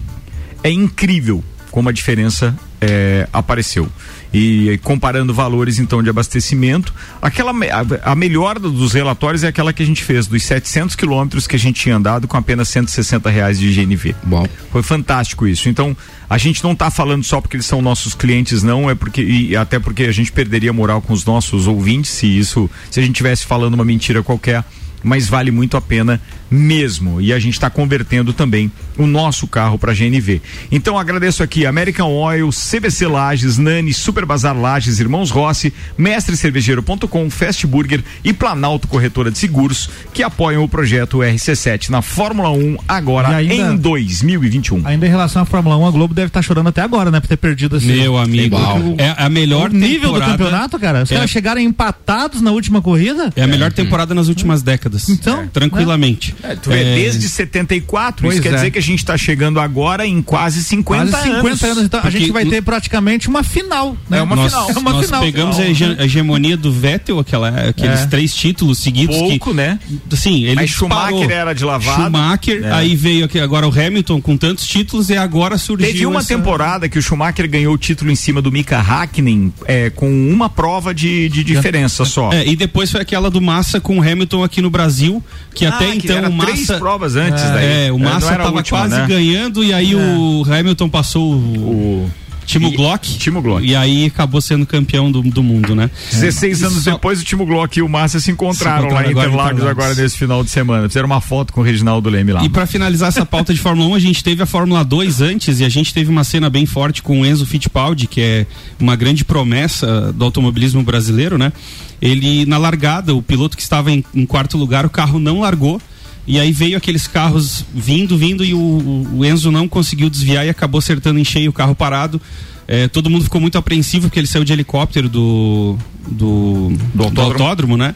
[0.63, 2.57] é incrível como a diferença
[2.89, 3.87] é, apareceu.
[4.33, 9.71] E comparando valores então de abastecimento, aquela a, a melhor do- dos relatórios é aquela
[9.71, 13.29] que a gente fez dos 700 quilômetros que a gente tinha andado com apenas 160
[13.29, 14.15] reais de GNV.
[14.23, 15.69] Bom, foi fantástico isso.
[15.69, 15.95] Então
[16.27, 19.55] a gente não está falando só porque eles são nossos clientes, não é porque e
[19.55, 23.15] até porque a gente perderia moral com os nossos ouvintes se isso se a gente
[23.15, 24.63] tivesse falando uma mentira qualquer.
[25.05, 26.19] Mas vale muito a pena
[26.53, 27.19] mesmo.
[27.19, 30.39] E a gente está convertendo também o nosso carro para GNV.
[30.71, 37.65] Então agradeço aqui American Oil, CBC Lages, Nani, Super Bazar Lages, Irmãos Rossi, Mestrecervejeiro.com, Fast
[37.65, 43.41] Burger e Planalto Corretora de Seguros que apoiam o projeto RC7 na Fórmula 1 agora
[43.41, 44.85] E ainda- em 2021.
[44.85, 47.19] Ainda em relação à Fórmula 1, a Globo deve estar chorando até agora, né?
[47.19, 47.85] Por ter perdido esse.
[47.87, 51.03] Meu amigo, O- é a melhor o nível do campeonato, cara.
[51.03, 51.15] Os É.
[51.15, 53.31] caras chegaram empatados na última corrida.
[53.35, 55.09] É a melhor temporada nas últimas décadas.
[55.09, 56.35] Então, tranquilamente.
[56.43, 58.55] É, tu vê, desde 74, Pois isso quer é.
[58.55, 61.83] dizer que a gente está chegando agora em quase 50 Quase 50 anos.
[61.83, 63.95] Então a gente vai ter praticamente uma final.
[64.09, 64.19] Né?
[64.19, 64.69] É uma nós, final.
[64.75, 65.21] É uma nós final.
[65.21, 68.05] pegamos a, hege- a hegemonia do Vettel, aquela, aqueles É.
[68.07, 69.15] três títulos seguidos.
[69.17, 69.79] Pouco, que, né?
[70.11, 70.67] Sim, ele.
[70.67, 72.03] Schumacher era de lavada.
[72.03, 72.71] Schumacher, É.
[72.73, 75.87] aí veio aqui agora o Hamilton com tantos títulos e agora surgiu.
[75.87, 79.53] Teve uma essa- temporada que o Schumacher ganhou o título em cima do Mika Hakkinen
[79.65, 82.31] é, com uma prova de, de diferença só.
[82.33, 85.23] É, e depois foi aquela do Massa com o Hamilton aqui no Brasil,
[85.53, 86.51] que Ah, até que então era o Massa.
[86.51, 87.87] três provas antes é, daí.
[87.87, 89.07] É, o É, Massa era a tava última, quase né?
[89.07, 92.09] ganhando e aí o Hamilton passou o.
[92.45, 93.17] Timo Glock.
[93.17, 93.65] Timo Glock.
[93.65, 95.89] E aí acabou sendo campeão do, do mundo, né?
[96.11, 99.11] 16 anos depois, o Timo Glock e o Massa se encontraram, Se encontraram lá em
[99.11, 99.83] Interlagos Interlagos.
[99.83, 100.87] agora nesse final de semana.
[100.87, 102.43] Fizeram uma foto com o Reginaldo Leme lá.
[102.43, 105.59] E para finalizar essa pauta de Fórmula 1, a gente teve a Fórmula 2 antes
[105.61, 108.45] e a gente teve uma cena bem forte com o Enzo Fittipaldi, que é
[108.79, 111.53] uma grande promessa do automobilismo brasileiro, né?
[112.01, 115.81] Ele, na largada, o piloto que estava em, em quarto lugar, o carro não largou.
[116.25, 120.49] E aí veio aqueles carros vindo, vindo, e o, o- Enzo não conseguiu desviar e
[120.49, 122.21] acabou acertando em cheio o carro parado.
[122.65, 125.75] É, todo mundo ficou muito apreensivo porque ele saiu de helicóptero do,
[126.07, 127.31] do, do autódromo.
[127.43, 127.93] autódromo, né?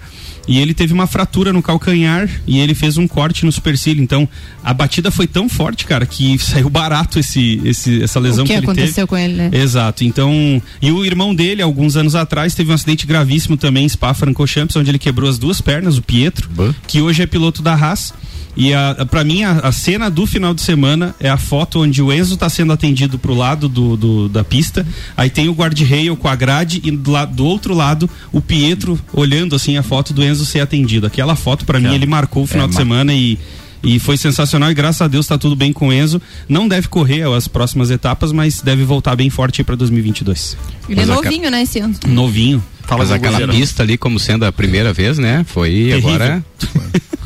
[0.48, 4.02] E ele teve uma fratura no calcanhar e ele fez um corte no supercílio.
[4.02, 4.28] Então,
[4.64, 8.54] a batida foi tão forte, cara, que saiu barato esse, esse, essa lesão o que,
[8.54, 9.08] ele aconteceu teve.
[9.08, 9.50] com ele, né?
[9.52, 10.04] Exato.
[10.04, 14.76] Então, e o irmão dele, alguns anos atrás, teve um acidente gravíssimo também em Spa-Francorchamps,
[14.76, 16.50] onde ele quebrou as duas pernas, o Pietro,
[16.88, 18.14] que hoje é piloto da Haas.
[18.58, 18.72] E
[19.10, 22.34] para mim, a, a cena do final de semana é a foto onde o Enzo
[22.34, 24.86] está sendo atendido pro lado do, do- da pista.
[25.16, 29.56] Aí tem o guarda-rail com a grade e do, do outro lado o Pietro olhando
[29.56, 31.06] assim a foto do Enzo ser atendido.
[31.06, 33.38] Aquela foto, para mim, ele marcou o final É, de mar- semana e.
[33.84, 36.20] E foi sensacional e graças a Deus está tudo bem com o Enzo.
[36.50, 40.58] Não deve correr as próximas etapas, mas deve voltar bem forte para 2022.
[40.90, 41.94] Ele é novinho, né, esse ano?
[42.08, 42.62] Novinho.
[42.98, 45.44] Mas aquela pista ali, como sendo a primeira vez, né?
[45.48, 46.10] Foi Terrível.
[46.10, 46.44] agora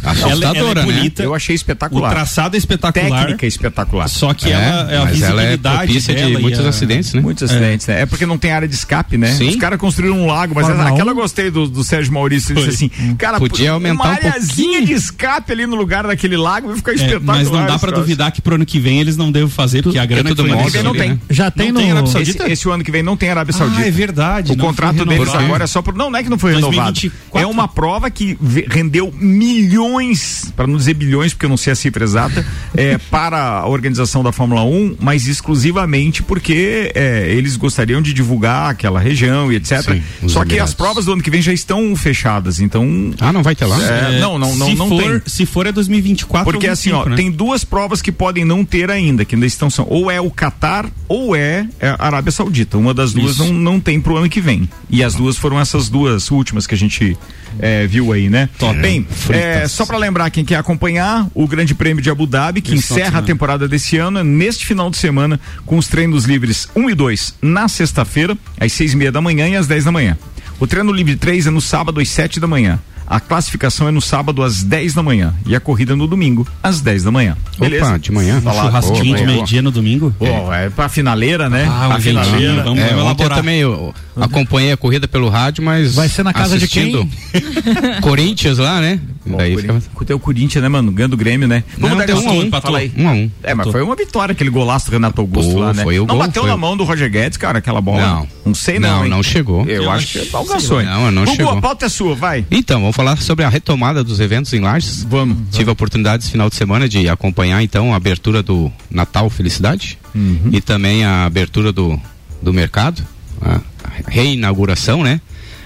[0.04, 0.84] assustadora, Ela- ela é né?
[0.84, 1.24] bonita.
[1.24, 2.10] Eu achei espetacular.
[2.10, 3.20] O traçado é espetacular.
[3.22, 4.08] Técnica espetacular.
[4.10, 7.22] Só que É, ela é a mas ela é propícia de muitos a- acidentes, né?
[7.22, 8.02] Muitos acidentes, né?
[8.02, 9.28] É porque não tem área de escape, né?
[9.34, 9.50] Sim.
[9.50, 11.18] Os caras construíram um lago, mas Fórmula aquela eu 1.
[11.20, 12.52] gostei do, do Sérgio Maurício.
[12.58, 16.36] Ele disse assim, cara, Podia aumentar uma um areazinha de escape ali no lugar daquele
[16.38, 17.36] lago vai ficar É, espetacular.
[17.38, 17.96] mas não dá troço.
[17.96, 20.50] duvidar que pro ano que vem eles não devem fazer, porque a grana tudo que
[20.50, 21.10] foi uma investida- Não tem.
[21.12, 21.20] né?
[21.30, 21.80] Já tem Não no.
[21.82, 22.52] tem Arábia Esse, Saudita?
[22.52, 23.82] esse ano que vem não tem Arábia Saudita.
[23.82, 24.52] Ah, é verdade.
[24.52, 25.51] O contrato deles renovado.
[25.52, 25.94] Agora é só por.
[25.94, 27.02] Não, não é que não foi 2024.
[27.02, 27.44] renovado.
[27.44, 28.38] É uma prova que
[28.70, 32.46] rendeu milhões, para não dizer bilhões, porque eu não sei a cifra exata,
[32.76, 38.72] é, para a organização da Fórmula 1, mas exclusivamente porque é, eles gostariam de divulgar
[38.72, 39.82] aquela região e etc.
[39.82, 43.14] Sim, Só que as provas do ano que vem já estão fechadas, então.
[43.20, 43.82] Ah, não vai ter lá?
[43.82, 45.22] É, não, não, não, se não for, tem.
[45.26, 47.16] Se for é 2024 Porque ou assim, 25, ó, né?
[47.16, 50.30] tem duas provas que podem não ter ainda, que ainda estão são ou é o
[50.30, 52.78] Catar ou é a Arábia Saudita.
[52.78, 53.46] Uma das duas Isso.
[53.46, 54.70] não, não tem pro ano que vem.
[54.90, 57.18] E as duas foram essas duas últimas que a gente
[57.60, 58.48] é, viu aí, né?
[58.82, 62.72] Bem, é, só para lembrar quem quer acompanhar o Grande Prêmio de Abu Dhabi, que
[62.72, 63.28] de encerra a semana.
[63.28, 67.36] temporada desse ano, é neste final de semana, com os treinos livres 1 e 2
[67.42, 70.18] na sexta-feira, às seis e meia da manhã e às 10 da manhã.
[70.60, 72.80] O treino livre 3 é no sábado às 7 da manhã.
[73.08, 76.82] A classificação é no sábado às 10 da manhã e a corrida no domingo às
[76.82, 77.38] 10 da manhã.
[77.60, 77.86] Beleza?
[77.86, 78.42] Opa, de manhã.
[78.44, 80.14] Lá, Churrasquinho de meio-dia no domingo?
[80.18, 81.68] Pô, é pra finaleira, né?
[81.70, 82.64] Ah, um a finaleira.
[82.64, 85.96] vamos, É, vamos ontem eu também eu acompanhei a corrida pelo rádio, mas.
[85.96, 87.08] Vai ser na casa de assistindo
[88.02, 89.00] Corinthians lá, né?
[89.26, 90.16] Daí fica...
[90.16, 90.92] O Corinthians, né, mano?
[90.92, 91.64] Ganhando o Grêmio, né?
[91.78, 92.92] Não, dar um a um, fala aí.
[92.98, 93.32] Um a um.
[93.44, 95.84] É, mas foi uma vitória, aquele golaço do Renato Augusto Pô, lá, né?
[95.84, 98.02] foi o não gol, bateu foi na mão do Roger Guedes, cara, aquela bola?
[98.02, 98.28] Não.
[98.46, 99.66] Não sei não, Não, não chegou.
[99.66, 100.86] Eu, acho que hein?
[100.86, 101.54] não, não chegou.
[101.54, 102.46] a pauta é sua, vai.
[102.50, 105.04] Então, vamos falar sobre a retomada dos eventos em Lages.
[105.04, 105.38] Vamos.
[105.52, 109.98] Tive a oportunidade esse final de semana de acompanhar então a abertura do Natal Felicidade
[110.14, 110.50] Uhum.
[110.52, 112.00] e também a abertura do,
[112.42, 113.02] do mercado,
[113.42, 113.60] a
[114.08, 115.20] reinauguração, né?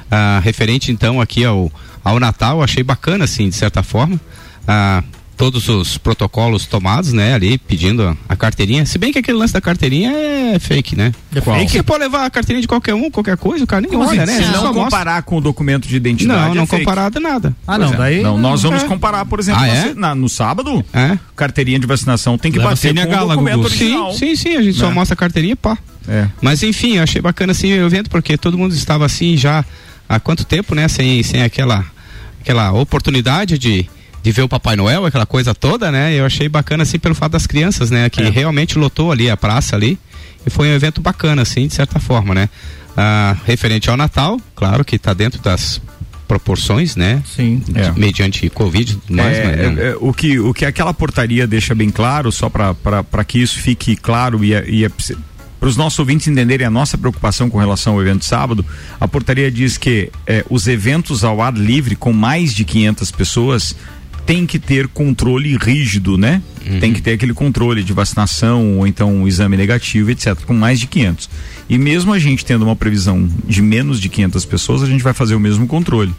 [0.09, 1.71] Ah, referente então aqui ao,
[2.03, 4.21] ao Natal, achei bacana assim, de certa forma.
[4.67, 5.03] Ah,
[5.37, 8.85] todos os protocolos tomados, né, ali pedindo a, carteirinha.
[8.85, 11.11] Se bem que aquele lance da carteirinha é fake, né?
[11.35, 11.71] É fake?
[11.71, 14.23] Você pode levar a carteirinha de qualquer um, qualquer coisa, o cara nem Como olha,
[14.23, 14.31] assim?
[14.31, 14.37] né?
[14.45, 14.83] Se não mostra.
[14.83, 16.47] comparar com o documento de identidade.
[16.49, 16.85] Não, não é fake.
[16.85, 17.55] comparado nada.
[17.67, 18.21] Ah, não, daí.
[18.21, 18.87] Não, nós vamos É.
[18.87, 19.93] comparar, por exemplo, Ah, é?
[19.93, 21.17] na- no sábado, É?
[21.35, 23.65] carteirinha de vacinação tem que Leva bater com CNH o documento Gugu.
[23.67, 24.13] original.
[24.13, 24.93] Sim, sim, sim, a gente só Né?
[24.93, 25.77] mostra a carteirinha, pá.
[26.07, 26.27] É.
[26.41, 29.65] Mas enfim, eu achei bacana assim o evento, porque todo mundo estava assim já
[30.07, 30.87] há quanto tempo, né?
[30.87, 31.83] Sem, sem aquela,
[32.39, 33.89] aquela oportunidade de,
[34.25, 36.15] de ver o Papai Noel, aquela coisa toda, né?
[36.15, 38.09] Eu achei bacana assim pelo fato das crianças, né?
[38.09, 39.99] Que realmente lotou ali a praça ali.
[40.43, 42.49] E foi um evento bacana, assim, de certa forma, né?
[42.97, 45.79] Ah, referente ao Natal, claro que está dentro das
[46.27, 47.21] proporções, né?
[47.23, 47.61] Sim.
[47.75, 47.91] É.
[47.91, 49.83] Mediante Covid e tudo mais, É, mas, né?
[49.83, 53.59] é, é, o, que, o que aquela portaria deixa bem claro, só para que isso
[53.59, 54.89] fique claro e, e
[55.59, 58.65] para os nossos ouvintes entenderem a nossa preocupação com relação ao evento de sábado,
[58.99, 63.75] a portaria diz que é, os eventos ao ar livre com mais de 500 pessoas
[64.25, 66.41] tem que ter controle rígido, né?
[66.79, 70.79] Tem que ter aquele controle de vacinação ou então um exame negativo, etc, com mais
[70.79, 71.29] de 500.
[71.69, 75.13] E mesmo a gente tendo uma previsão de menos de 500 pessoas, a gente vai
[75.13, 76.13] fazer o mesmo controle.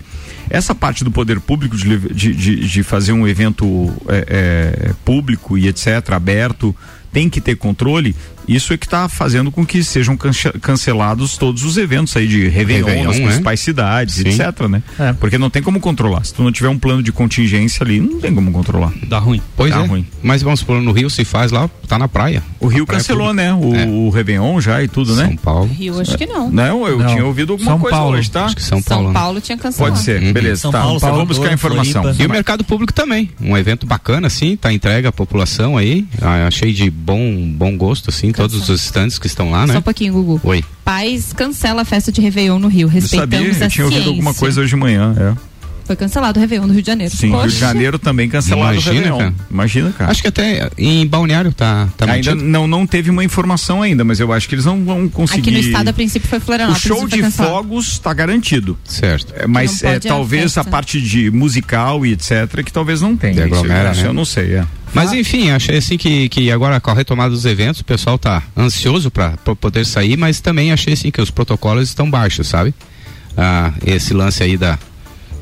[0.48, 5.58] Essa parte do poder público de, de, de, de fazer um evento é, é, público
[5.58, 6.74] e etc, aberto,
[7.12, 8.14] tem que ter controle,
[8.48, 10.16] isso é que está fazendo com que sejam
[10.60, 13.26] cancelados todos os eventos aí de Réveillon, Réveillon, nas né?
[13.26, 14.28] principais cidades, Sim.
[14.28, 14.82] etc, né?
[15.20, 16.24] Porque não tem como controlar.
[16.24, 18.92] Se tu não tiver um plano de contingência ali, não tem como controlar.
[19.06, 19.40] Dá ruim.
[19.56, 19.86] Pois Dá é.
[19.86, 20.06] ruim.
[20.22, 22.42] Mas vamos supor, no Rio se faz lá, tá na praia.
[22.60, 23.54] O Rio praia cancelou, pública.
[23.56, 23.86] né?
[23.86, 25.26] O, o Réveillon já e tudo, né?
[25.26, 25.66] São Paulo.
[25.72, 26.50] Rio, acho que não.
[26.50, 27.06] Não, eu Não.
[27.06, 28.16] tinha ouvido alguma São coisa Paulo.
[28.16, 28.44] hoje, tá?
[28.46, 29.04] Acho que São Paulo.
[29.04, 29.18] São né?
[29.20, 29.92] Paulo tinha cancelado.
[29.94, 30.32] Pode ser, Uhum.
[30.32, 30.62] beleza.
[30.62, 32.02] São tá, Paulo, tá, vamos buscar informação.
[32.02, 32.22] Floripa.
[32.22, 36.46] E o mercado público também, um evento bacana assim, tá entregue à população aí, ah,
[36.46, 37.16] achei de bom
[37.56, 39.78] bom gosto assim, todos os estandes que estão lá, Só né?
[39.78, 40.40] um pouquinho, Gugu.
[40.44, 40.64] Oi.
[40.84, 42.86] Pais cancela a festa de Réveillon no Rio.
[42.86, 44.10] Eu Respeitamos sabia, a eu tinha ouvido ciência.
[44.12, 45.36] alguma coisa hoje de manhã, é.
[45.86, 47.14] Foi cancelado o Réveillon no Rio de Janeiro.
[47.14, 47.58] Sim, Rio de Poxa.
[47.58, 49.18] Janeiro também cancelado Imagina, o Réveillon.
[49.18, 49.34] cara.
[49.50, 50.10] Imagina, cara.
[50.10, 52.50] Acho que até em Balneário tá tá ainda mantido.
[52.50, 55.40] não, não teve uma informação ainda, mas eu acho que eles não vão conseguir.
[55.42, 56.82] Aqui no estado, a princípio, foi O Florianópolis.
[56.82, 57.54] show foi de cancelado.
[57.54, 58.76] fogos está garantido.
[58.84, 59.32] Certo.
[59.36, 60.70] É, mas é, a talvez a, festa.
[60.70, 63.34] parte de musical e etc que talvez não tenha.
[63.34, 64.08] De Isso, aglomera, isso né?
[64.08, 64.66] eu não sei, é.
[64.92, 68.42] Mas enfim, achei assim que, que agora com a retomada dos eventos, o pessoal tá
[68.56, 72.74] ansioso para poder sair, mas também achei assim que os protocolos estão baixos, sabe?
[73.36, 74.78] Ah, esse lance aí da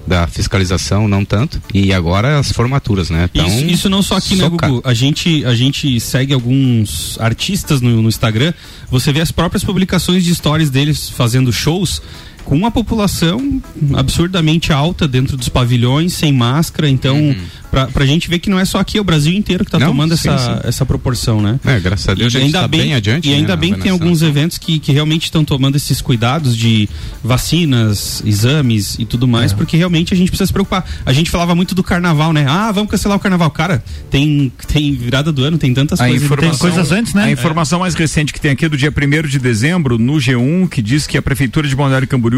[0.07, 3.29] da fiscalização não tanto e agora as formaturas, né?
[3.33, 4.83] Então, Isso, isso não só aqui, né, Gugu?
[4.85, 8.53] A gente, a gente segue alguns artistas no, no Instagram.
[8.91, 12.03] Você vê as próprias publicações de stories deles fazendo shows
[12.45, 13.61] com uma população
[13.95, 16.89] absurdamente alta dentro dos pavilhões, sem máscara.
[16.89, 17.35] Então,
[17.71, 19.79] pra, pra gente ver que não é só aqui, é o Brasil inteiro que tá
[19.79, 20.69] Não, tomando sim, essa, sim.
[20.69, 21.59] essa proporção, né?
[21.65, 23.57] É, graças a Deus E a gente ainda tá bem, bem adiante, E né, ainda
[23.57, 26.89] bem que tem alguns eventos que, que realmente estão tomando esses cuidados de
[27.23, 30.85] vacinas, exames e tudo mais, porque realmente a gente precisa se preocupar.
[31.05, 32.45] A gente falava muito do carnaval, né?
[32.49, 33.51] Ah, vamos cancelar o carnaval.
[33.51, 36.25] Cara, tem, tem virada do ano, tem tantas A coisas.
[36.25, 37.25] informação, né?
[37.25, 40.69] A informação mais recente que tem aqui é do dia 1 de dezembro, no G1,
[40.69, 42.34] que diz que a Prefeitura de Balneário Camboriú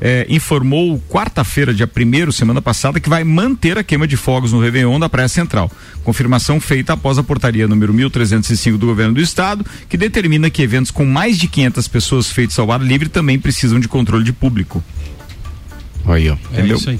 [0.00, 4.60] eh, informou quarta-feira, dia 1 semana passada, que vai manter a queima de fogos no
[4.60, 5.70] Réveillon da Praia Central.
[6.02, 10.90] Confirmação feita após a portaria número 1305 do governo do estado, que determina que eventos
[10.90, 14.82] com mais de 500 pessoas feitos ao ar livre também precisam de controle de público.
[16.06, 16.36] Aí, ó.
[16.52, 16.76] Entendeu?
[16.76, 16.98] isso aí.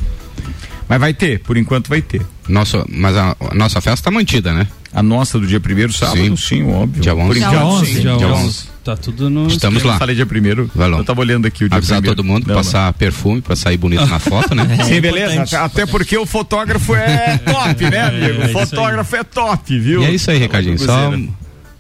[0.91, 2.21] Mas vai ter, por enquanto vai ter.
[2.49, 4.67] Nossa, mas a, a nossa festa tá mantida, né?
[4.93, 7.01] A nossa do dia primeiro sábado, sim, óbvio.
[7.01, 7.27] Dia 11.
[7.29, 7.93] Por Dia 11, sim.
[8.01, 8.45] dia Dia 11.
[8.45, 8.69] 11.
[8.85, 9.47] Tá tudo no.
[9.47, 9.99] Estamos Eu lá.
[9.99, 10.69] falei dia primeiro.
[10.75, 10.99] Vai lá.
[10.99, 12.17] Eu tava olhando aqui o dia Avisar primeiro.
[12.17, 14.65] todo mundo, Não, passar perfume pra sair bonito na foto, né?
[14.77, 14.83] não.
[14.85, 15.43] Sim, beleza.
[15.43, 18.43] Até- Até porque o fotógrafo é top, né, amigo?
[18.43, 20.03] É, O fotógrafo é top, viu?
[20.03, 20.77] E é isso aí, Ricardinho.
[20.77, 21.13] Só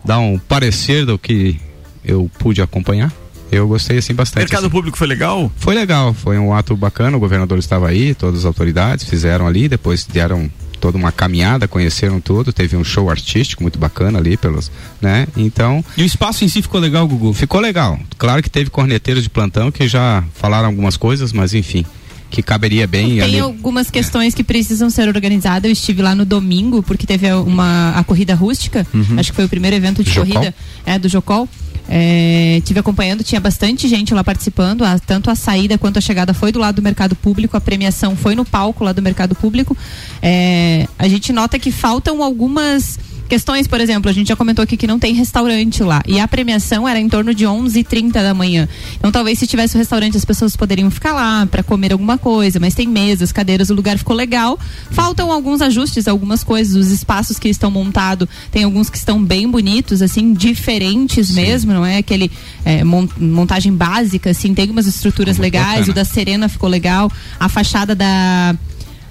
[0.04, 1.58] dar um parecer do que
[2.04, 3.12] eu pude acompanhar.
[3.50, 4.40] Eu gostei assim bastante.
[4.42, 4.70] Mercado assim.
[4.70, 5.50] público foi legal?
[5.56, 9.68] Foi legal, foi um ato bacana, o governador estava aí, todas as autoridades fizeram ali,
[9.68, 14.70] depois deram toda uma caminhada, conheceram tudo, teve um show artístico muito bacana ali pelos,
[15.00, 15.26] né?
[15.36, 17.34] Então, E o espaço em si ficou legal, Gugu?
[17.34, 17.98] ficou legal.
[18.16, 21.84] Claro que teve corneteiros de plantão que já falaram algumas coisas, mas enfim,
[22.30, 23.38] que caberia bem Tem ali.
[23.40, 25.64] algumas questões que precisam ser organizadas.
[25.64, 28.86] Eu estive lá no domingo, porque teve uma a corrida rústica.
[28.94, 29.18] Uhum.
[29.18, 30.32] Acho que foi o primeiro evento de Jocol?
[30.32, 30.54] corrida
[30.86, 31.48] é, do Jocol.
[31.92, 36.32] É, tive acompanhando, tinha bastante gente lá participando, a- tanto a saída quanto a chegada
[36.32, 39.76] foi do lado do mercado público, a premiação foi no palco lá do mercado público.
[40.22, 42.96] É, a gente nota que faltam algumas
[43.30, 46.26] questões, por exemplo, a gente já comentou aqui que não tem restaurante lá e a
[46.26, 48.68] premiação era em torno de 11h30 da manhã.
[48.96, 52.58] Então talvez se tivesse o restaurante as pessoas poderiam ficar lá para comer alguma coisa,
[52.58, 54.58] mas tem mesas, cadeiras, o lugar ficou legal.
[54.90, 59.48] Faltam alguns ajustes, algumas coisas, os espaços que estão montados, tem alguns que estão bem
[59.48, 62.30] bonitos, assim, diferentes mesmo, não é aquele
[62.64, 65.92] é, mon- montagem básica, assim, tem umas estruturas legais, bacana.
[65.92, 68.56] o da Serena ficou legal, a fachada da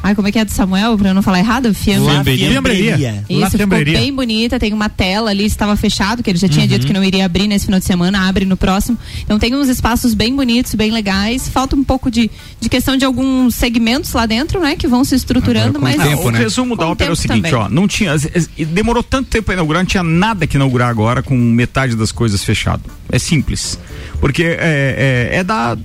[0.02, 1.74] Ai, como é que é do Samuel, pra eu não falar errado?
[1.74, 3.24] Fiambre- Fiambreria.
[3.30, 6.64] isso, La ficou bem bonita, tem uma tela ali, estava fechado, que ele já tinha
[6.64, 6.70] Uhum.
[6.70, 8.98] dito que não iria abrir nesse final de semana, abre no próximo.
[9.22, 11.50] Então tem uns espaços bem bonitos, bem legais.
[11.50, 12.32] Falta um pouco de,
[12.62, 14.76] de questão de alguns segmentos lá dentro, né?
[14.78, 16.00] Que vão se estruturando, mas.
[16.00, 17.66] Ah, o resumo da ópera é o tempo seguinte, também.
[17.66, 18.16] ó, não tinha,
[18.58, 22.12] e demorou tanto tempo pra inaugurar, não tinha nada que inaugurar agora com metade das
[22.12, 22.84] coisas fechado.
[23.12, 23.78] É simples.
[24.22, 25.78] Porque é, é, é dar,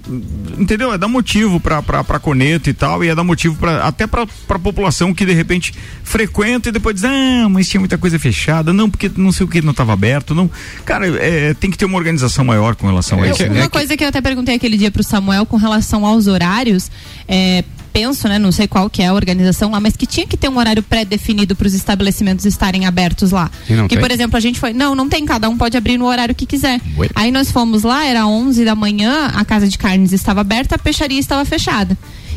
[0.59, 0.93] entendeu?
[0.93, 4.04] É dar motivo pra, pra, pra corneta e tal, e é dar motivo pra, até
[4.07, 8.19] pra, pra população que de repente frequenta e depois diz, ah, mas tinha muita coisa
[8.19, 10.51] fechada, não, porque não sei o que não estava aberto, não.
[10.85, 13.45] Cara, é, tem que ter uma organização maior com relação a Eu- isso.
[13.45, 16.91] uma coisa que eu até perguntei aquele dia pro Samuel com relação aos horários,
[17.29, 20.37] é, penso, né, não sei qual que é a organização lá, mas que tinha que
[20.37, 23.49] ter um horário pré-definido para os estabelecimentos estarem abertos lá.
[23.71, 24.01] Não que, tem?
[24.01, 26.45] por exemplo, a gente foi, não, não tem, cada um pode abrir no horário que
[26.45, 26.81] quiser.
[26.99, 27.09] Ué.
[27.15, 30.79] Aí nós fomos lá, era 11 da manhã, a casa de carnes estava aberta, a
[30.79, 31.97] peixaria estava fechada.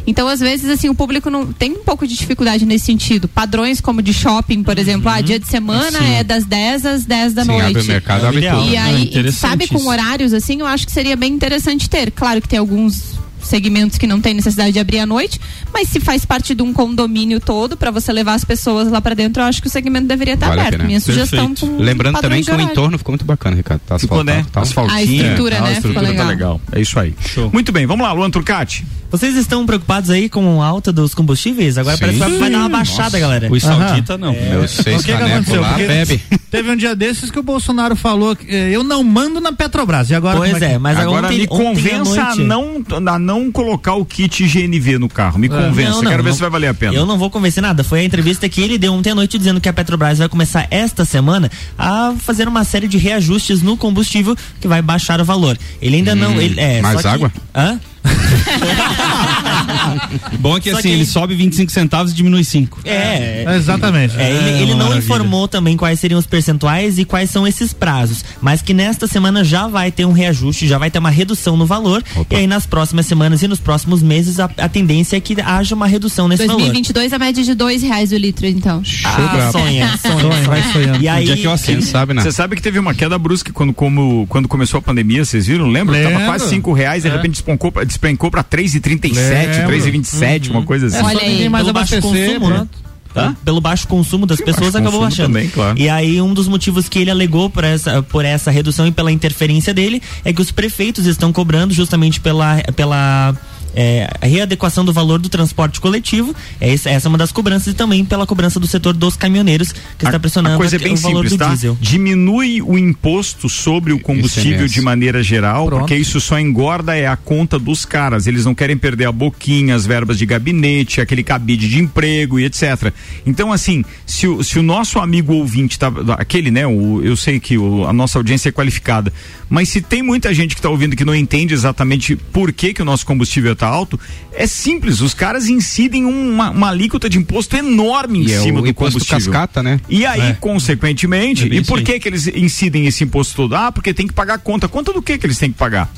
[0.09, 3.27] Então, às vezes, assim, o público não tem um pouco de dificuldade nesse sentido.
[3.27, 6.13] Padrões como de shopping, por exemplo, ah, dia de semana Sim.
[6.13, 7.65] é das 10 às 10 da Sim, noite.
[7.65, 8.69] abre o mercado, abre tudo.
[8.69, 12.09] E Ah, aí, interessante sabe, com horários assim, eu acho que seria bem interessante ter.
[12.11, 15.39] Claro que tem alguns segmentos que não tem necessidade de abrir à noite,
[15.73, 19.13] mas se faz parte de um condomínio todo para você levar as pessoas lá para
[19.15, 20.85] dentro, eu acho que o segmento deveria estar Vale a aberto.
[20.85, 23.81] Minha sugestão com Lembrando também de que o entorno ficou muito bacana, Ricardo.
[23.85, 24.39] Tá Ficou, né?
[24.39, 24.61] asfaltado, tá.
[24.61, 24.97] Asfaltinho.
[24.97, 25.65] A estrutura, é, né?
[25.71, 26.27] A Ficou estrutura tá legal.
[26.27, 26.61] legal.
[26.71, 27.13] É isso aí.
[27.53, 28.85] Muito bem, vamos lá, Luan Turcati.
[29.09, 31.77] Vocês estão preocupados aí com a alta dos combustíveis?
[31.77, 32.01] Agora Sim.
[32.01, 33.19] parece que vai dar uma baixada, Nossa.
[33.19, 33.47] galera.
[33.51, 34.33] Os saudita, não.
[34.33, 35.61] Meus seis O que, que aconteceu?
[35.61, 36.21] lá, bebe.
[36.51, 40.09] Teve um dia desses que o Bolsonaro falou que eh, eu não mando na Petrobras.
[40.09, 42.83] E agora Pois como é, que- mas Agora ontem- me ontem à convença a não,
[43.13, 45.39] a não colocar o kit GNV no carro.
[45.39, 45.89] Me convença.
[45.91, 46.35] Não, não, Quero ver não.
[46.35, 46.93] se vai valer a pena.
[46.93, 47.83] Eu não vou convencer nada.
[47.85, 50.67] Foi a entrevista que ele deu ontem à noite dizendo que a Petrobras vai começar
[50.69, 55.57] esta semana a fazer uma série de reajustes no combustível que vai baixar o valor.
[55.81, 56.31] Ele ainda não.
[56.33, 57.31] Hum, Ele, é, mais só que- água?
[57.55, 57.79] Hã?
[60.39, 62.79] Bom é que Só assim, que- ele sobe 25 centavos e diminui 5.
[62.85, 64.15] É, exatamente.
[64.17, 64.99] É, ele, É, ele não maravilha.
[64.99, 69.43] informou também quais seriam os percentuais e quais são esses prazos, mas que nesta semana
[69.43, 72.03] já vai ter um reajuste, já vai ter uma redução no valor.
[72.29, 75.75] E aí nas próximas semanas e nos próximos meses a, a tendência é que haja
[75.75, 76.59] uma redução nesse valor.
[76.59, 78.81] 2022 a média de dois reais o litro, então.
[79.03, 81.01] Ah, sonha, sonha, vai sonhando.
[81.03, 81.77] E aí, é que eu assino?
[81.79, 82.21] Quem sabe, né?
[82.21, 85.67] Você sabe que teve uma queda brusca quando, como, quando começou a pandemia, vocês viram?
[85.67, 85.95] Lembra?
[85.97, 86.25] Tava Lembro.
[86.25, 87.11] quase 5 reais, de É.
[87.11, 89.73] repente despencou pra, despencou pra 3,37, Lembro.
[89.73, 90.97] 3,27, uma coisa assim.
[90.97, 92.67] É só ninguém mais pelo baixo abastecer, consumo, né?
[93.13, 93.35] Tá?
[93.43, 95.29] Pelo baixo consumo das Sim, pessoas acabou baixando.
[95.29, 95.77] também, claro.
[95.77, 99.11] E aí um dos motivos que ele alegou por essa, por essa redução e pela
[99.11, 103.35] interferência dele é que os prefeitos estão cobrando justamente pela pela
[103.75, 106.35] é, readequação do valor do transporte coletivo.
[106.59, 110.05] É essa, é uma das cobranças e também pela cobrança do setor dos caminhoneiros que
[110.05, 111.49] está pressionando A coisa é o bem valor simples, do tá?
[111.49, 111.77] diesel.
[111.79, 114.73] Diminui o imposto sobre o combustível ICMS.
[114.73, 115.79] de maneira geral, Pronto.
[115.81, 118.27] porque isso só engorda é a conta dos caras.
[118.27, 122.45] Eles não querem perder a boquinha, as verbas de gabinete, aquele cabide de emprego e
[122.45, 122.91] etc.
[123.25, 127.39] Então, assim, se o, se o nosso amigo ouvinte tá, aquele, né, o, eu sei
[127.39, 129.11] que o- a nossa audiência é qualificada,
[129.49, 132.81] mas se tem muita gente que está ouvindo que não entende exatamente por que, que
[132.81, 133.99] o nosso combustível está alto,
[134.31, 138.59] é simples, os caras incidem uma, uma alíquota de imposto enorme em E é cima
[138.59, 139.31] o do imposto combustível.
[139.33, 139.79] cascata, né?
[139.89, 140.33] E aí, É.
[140.33, 143.55] consequentemente, É e por que que eles incidem esse imposto todo?
[143.55, 144.67] Ah, porque tem que pagar conta.
[144.67, 145.91] Conta do que que eles têm que pagar?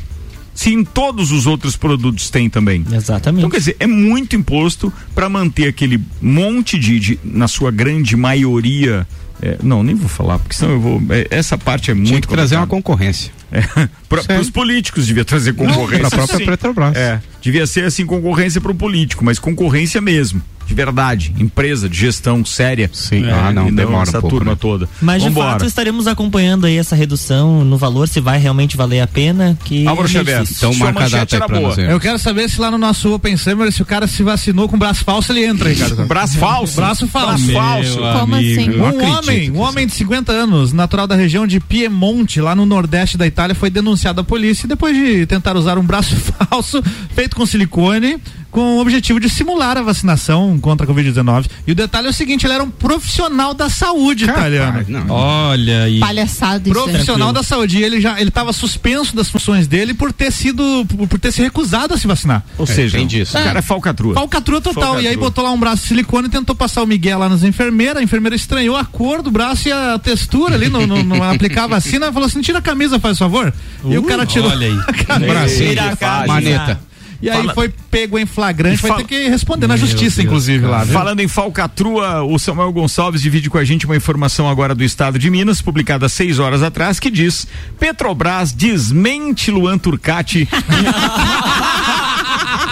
[0.53, 2.83] Se em todos os outros produtos tem também.
[2.91, 3.39] Exatamente.
[3.39, 8.15] Então, quer dizer, é muito imposto para manter aquele monte de, de- na sua grande
[8.17, 9.07] maioria.
[9.41, 11.01] É, não, nem vou falar, porque senão eu vou.
[11.09, 13.31] é, essa parte é Tinha muito que trazer uma concorrência.
[13.51, 13.61] É,
[14.07, 16.09] para os políticos devia trazer concorrência.
[16.09, 16.45] pra própria sim.
[16.45, 16.95] Petrobras.
[16.95, 21.97] É, devia ser assim concorrência para o político, mas concorrência mesmo, de verdade, empresa de
[21.97, 22.89] gestão séria.
[22.93, 23.25] Sim.
[23.25, 24.57] É, Ah, não, e demora um essa pouco, turma né?
[24.61, 24.87] toda.
[25.01, 25.51] Mas de Vambora.
[25.53, 29.57] fato estaremos acompanhando aí essa redução no valor, se vai realmente valer a pena.
[29.65, 30.43] Que Álvaro Xavier.
[30.43, 31.69] Então Sua marca a data aí pra boa.
[31.75, 31.77] nós.
[31.79, 34.77] Eu quero saber se lá no nosso Open Summer, se o cara se vacinou com
[34.77, 36.05] braço falso, ele entra, Ricardo.
[36.05, 36.75] Braço falso?
[36.75, 37.47] Braço falso.
[37.47, 38.19] Braço falso.
[38.19, 38.61] Como amigo.
[38.61, 38.69] assim?
[38.69, 42.65] não Um homem, um homem de 50 anos, natural da região de Piemonte, lá no
[42.65, 46.15] nordeste da Itália, foi denunciado à polícia depois de tentar usar um braço
[46.49, 46.83] falso
[47.15, 48.17] feito com silicone
[48.51, 51.47] com o objetivo de simular a vacinação contra a Covid-19.
[51.67, 54.85] E o detalhe é o seguinte, ele era um profissional da saúde, italiano.
[55.09, 55.99] Olha aí.
[55.99, 56.79] Palhaçada isso.
[56.79, 57.77] Profissional da saúde.
[57.77, 61.31] E ele já ele estava suspenso das funções dele por ter sido por, por ter
[61.31, 62.43] se recusado a se vacinar.
[62.57, 64.13] Ou seja, tem o cara é falcatrua.
[64.13, 64.95] Falcatrua total.
[64.95, 65.29] E aí Falcatrua.
[65.29, 67.97] botou lá um braço de silicone e tentou passar o Miguel lá nas enfermeiras.
[67.97, 71.63] A enfermeira estranhou a cor do braço e a textura ali, não, não, não aplicar
[71.65, 72.11] a vacina.
[72.11, 73.53] Falou assim: tira a camisa, faz favor.
[73.85, 74.49] e o cara tirou.
[74.49, 74.79] olha aí.
[74.87, 75.33] a camisa.
[75.33, 76.27] Bracinho Tira a de camisa.
[76.27, 76.88] maneta.
[77.21, 80.17] E aí Fala- foi pego em flagrante, vai Fala- ter que responder na Meu justiça,
[80.17, 80.71] Deus, inclusive, cara.
[80.77, 80.83] lá.
[80.85, 80.93] viu?
[80.93, 85.19] Falando em falcatrua, o Samuel Gonçalves divide com a gente uma informação agora do estado
[85.19, 87.45] de Minas, publicada seis horas atrás, que diz:
[87.77, 90.47] Petrobras desmente Luan Turcati.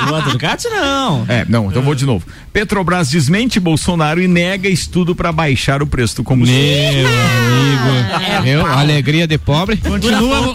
[0.06, 1.26] Luan Turcati não.
[1.28, 2.26] É, não, então vou de novo.
[2.54, 6.62] Petrobras desmente Bolsonaro e nega estudo para baixar o preço do combustível.
[6.62, 8.44] Meu amigo.
[8.44, 8.66] Viu?
[8.66, 9.78] Alegria de pobre.
[9.78, 10.54] Continua,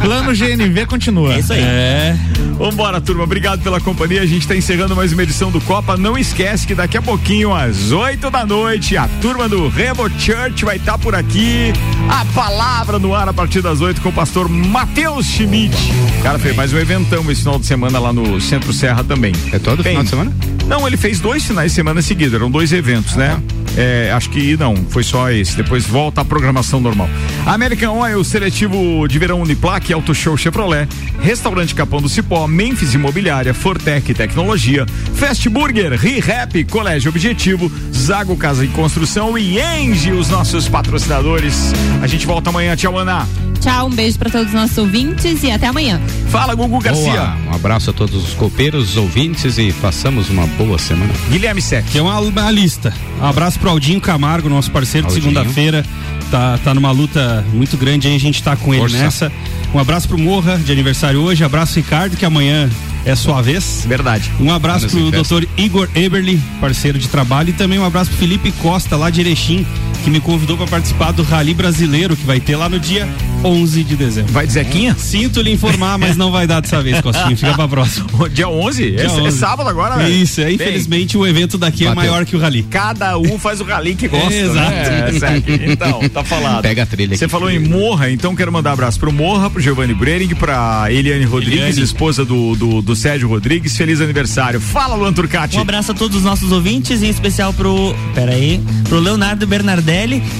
[0.00, 1.34] plano GNV continua.
[1.34, 1.60] É isso aí.
[1.60, 2.16] É.
[2.58, 3.24] Vambora, turma.
[3.24, 4.22] Obrigado pela companhia.
[4.22, 5.96] A gente tá encerrando mais uma edição do Copa.
[5.96, 10.64] Não esquece que daqui a pouquinho, às 8 da noite, a turma do Rebo Church
[10.64, 11.72] vai estar por aqui.
[12.08, 15.76] A palavra no ar a partir das 8 com o pastor Matheus Schmidt.
[16.22, 19.32] Cara, fez mais um eventão esse final de semana lá no Centro Serra também.
[19.52, 20.32] É todo final de semana?
[20.66, 23.40] Não, ele fez dois finais de semana seguidos, eram dois eventos, né?
[23.76, 25.56] É, acho que não, foi só esse.
[25.56, 27.08] Depois volta a programação normal.
[27.44, 30.88] American Oil, seletivo de verão Uniplaque, Auto Show Chevrolet,
[31.20, 38.64] Restaurante Capão do Cipó, Memphis Imobiliária, Fortec Tecnologia, Fast Burger, ReHap, Colégio Objetivo, Zago Casa
[38.64, 41.72] e Construção e Engie, os nossos patrocinadores.
[42.02, 42.74] A gente volta amanhã.
[42.74, 43.26] Tchau, Ana.
[43.66, 46.00] Tchau, um beijo pra todos os nossos ouvintes e até amanhã.
[46.28, 47.12] Fala, Gugu Garcia.
[47.12, 47.36] Boa.
[47.48, 51.12] Um abraço a todos os copeiros, os ouvintes e façamos uma boa semana.
[51.28, 51.84] Guilherme Sec.
[51.86, 52.94] Que é uma, uma lista.
[53.20, 55.34] Um abraço pro Aldinho Camargo, nosso parceiro de Aldinho.
[55.34, 55.84] segunda-feira.
[56.30, 58.98] Tá, tá numa luta muito grande aí, a gente tá com ele Força.
[58.98, 59.32] nessa.
[59.74, 61.42] Um abraço pro Morra, de aniversário hoje.
[61.42, 62.70] Abraço, Ricardo, que amanhã
[63.04, 63.84] é sua vez.
[63.86, 64.30] Verdade.
[64.40, 67.50] Um abraço Anos pro doutor Igor Eberly, parceiro de trabalho.
[67.50, 69.66] E também um abraço pro Felipe Costa, lá de Erechim,
[70.06, 73.08] que me convidou para participar do Rally Brasileiro, que vai ter lá no dia
[73.42, 74.32] 11 de dezembro.
[74.32, 74.94] Vai de Zequinha?
[74.96, 77.36] Sinto lhe informar, mas não vai dar dessa vez, Costinha.
[77.36, 78.06] Fica pra próxima.
[78.30, 78.90] Dia 11?
[78.92, 79.36] Dia é, é 11.
[79.36, 80.14] sábado agora, velho.
[80.14, 81.96] Isso, é, Bem, infelizmente o evento daqui é Bateu.
[81.96, 82.62] maior que o Rally.
[82.70, 84.32] Cada um faz o rally que gosta.
[84.32, 84.70] Exato.
[84.70, 85.12] Né?
[85.18, 85.44] Sec?
[85.66, 86.62] Então, tá falado.
[86.62, 89.94] Pega a trilha Você falou em Morra, então quero mandar abraço pro Morra, pro Giovanni
[89.94, 91.82] Brering, pra Eliane Rodrigues, Eliane.
[91.82, 93.76] esposa do, do, do Sérgio Rodrigues.
[93.76, 94.60] Feliz aniversário.
[94.60, 95.56] Fala, Luan Turcati.
[95.56, 97.92] Um abraço a todos os nossos ouvintes, em especial pro.
[98.14, 98.60] Pera aí.
[98.88, 99.44] Pro Leonardo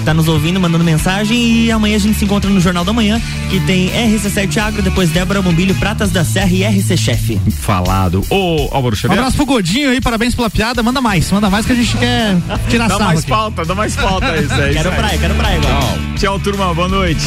[0.05, 1.37] Tá nos ouvindo, mandando mensagem.
[1.37, 5.11] E amanhã a gente se encontra no Jornal da Manhã, que tem RC7 Agro, depois
[5.11, 7.41] Débora Bombilho, Pratas da Serra e RC Chefe.
[7.61, 8.23] Falado.
[8.31, 9.19] Ô, Álvaro Um Xavier.
[9.19, 10.83] abraço pro Godinho aí, parabéns pela piada.
[10.83, 12.37] Manda mais, manda mais que a gente quer
[12.69, 13.29] tirar Dá sarro mais aqui.
[13.31, 14.37] pauta, dá mais pauta.
[14.37, 14.95] Isso aí, Quero isso aí.
[14.97, 15.99] praia, quero praia agora.
[16.19, 16.75] Tchau, turma.
[16.75, 17.23] Boa noite.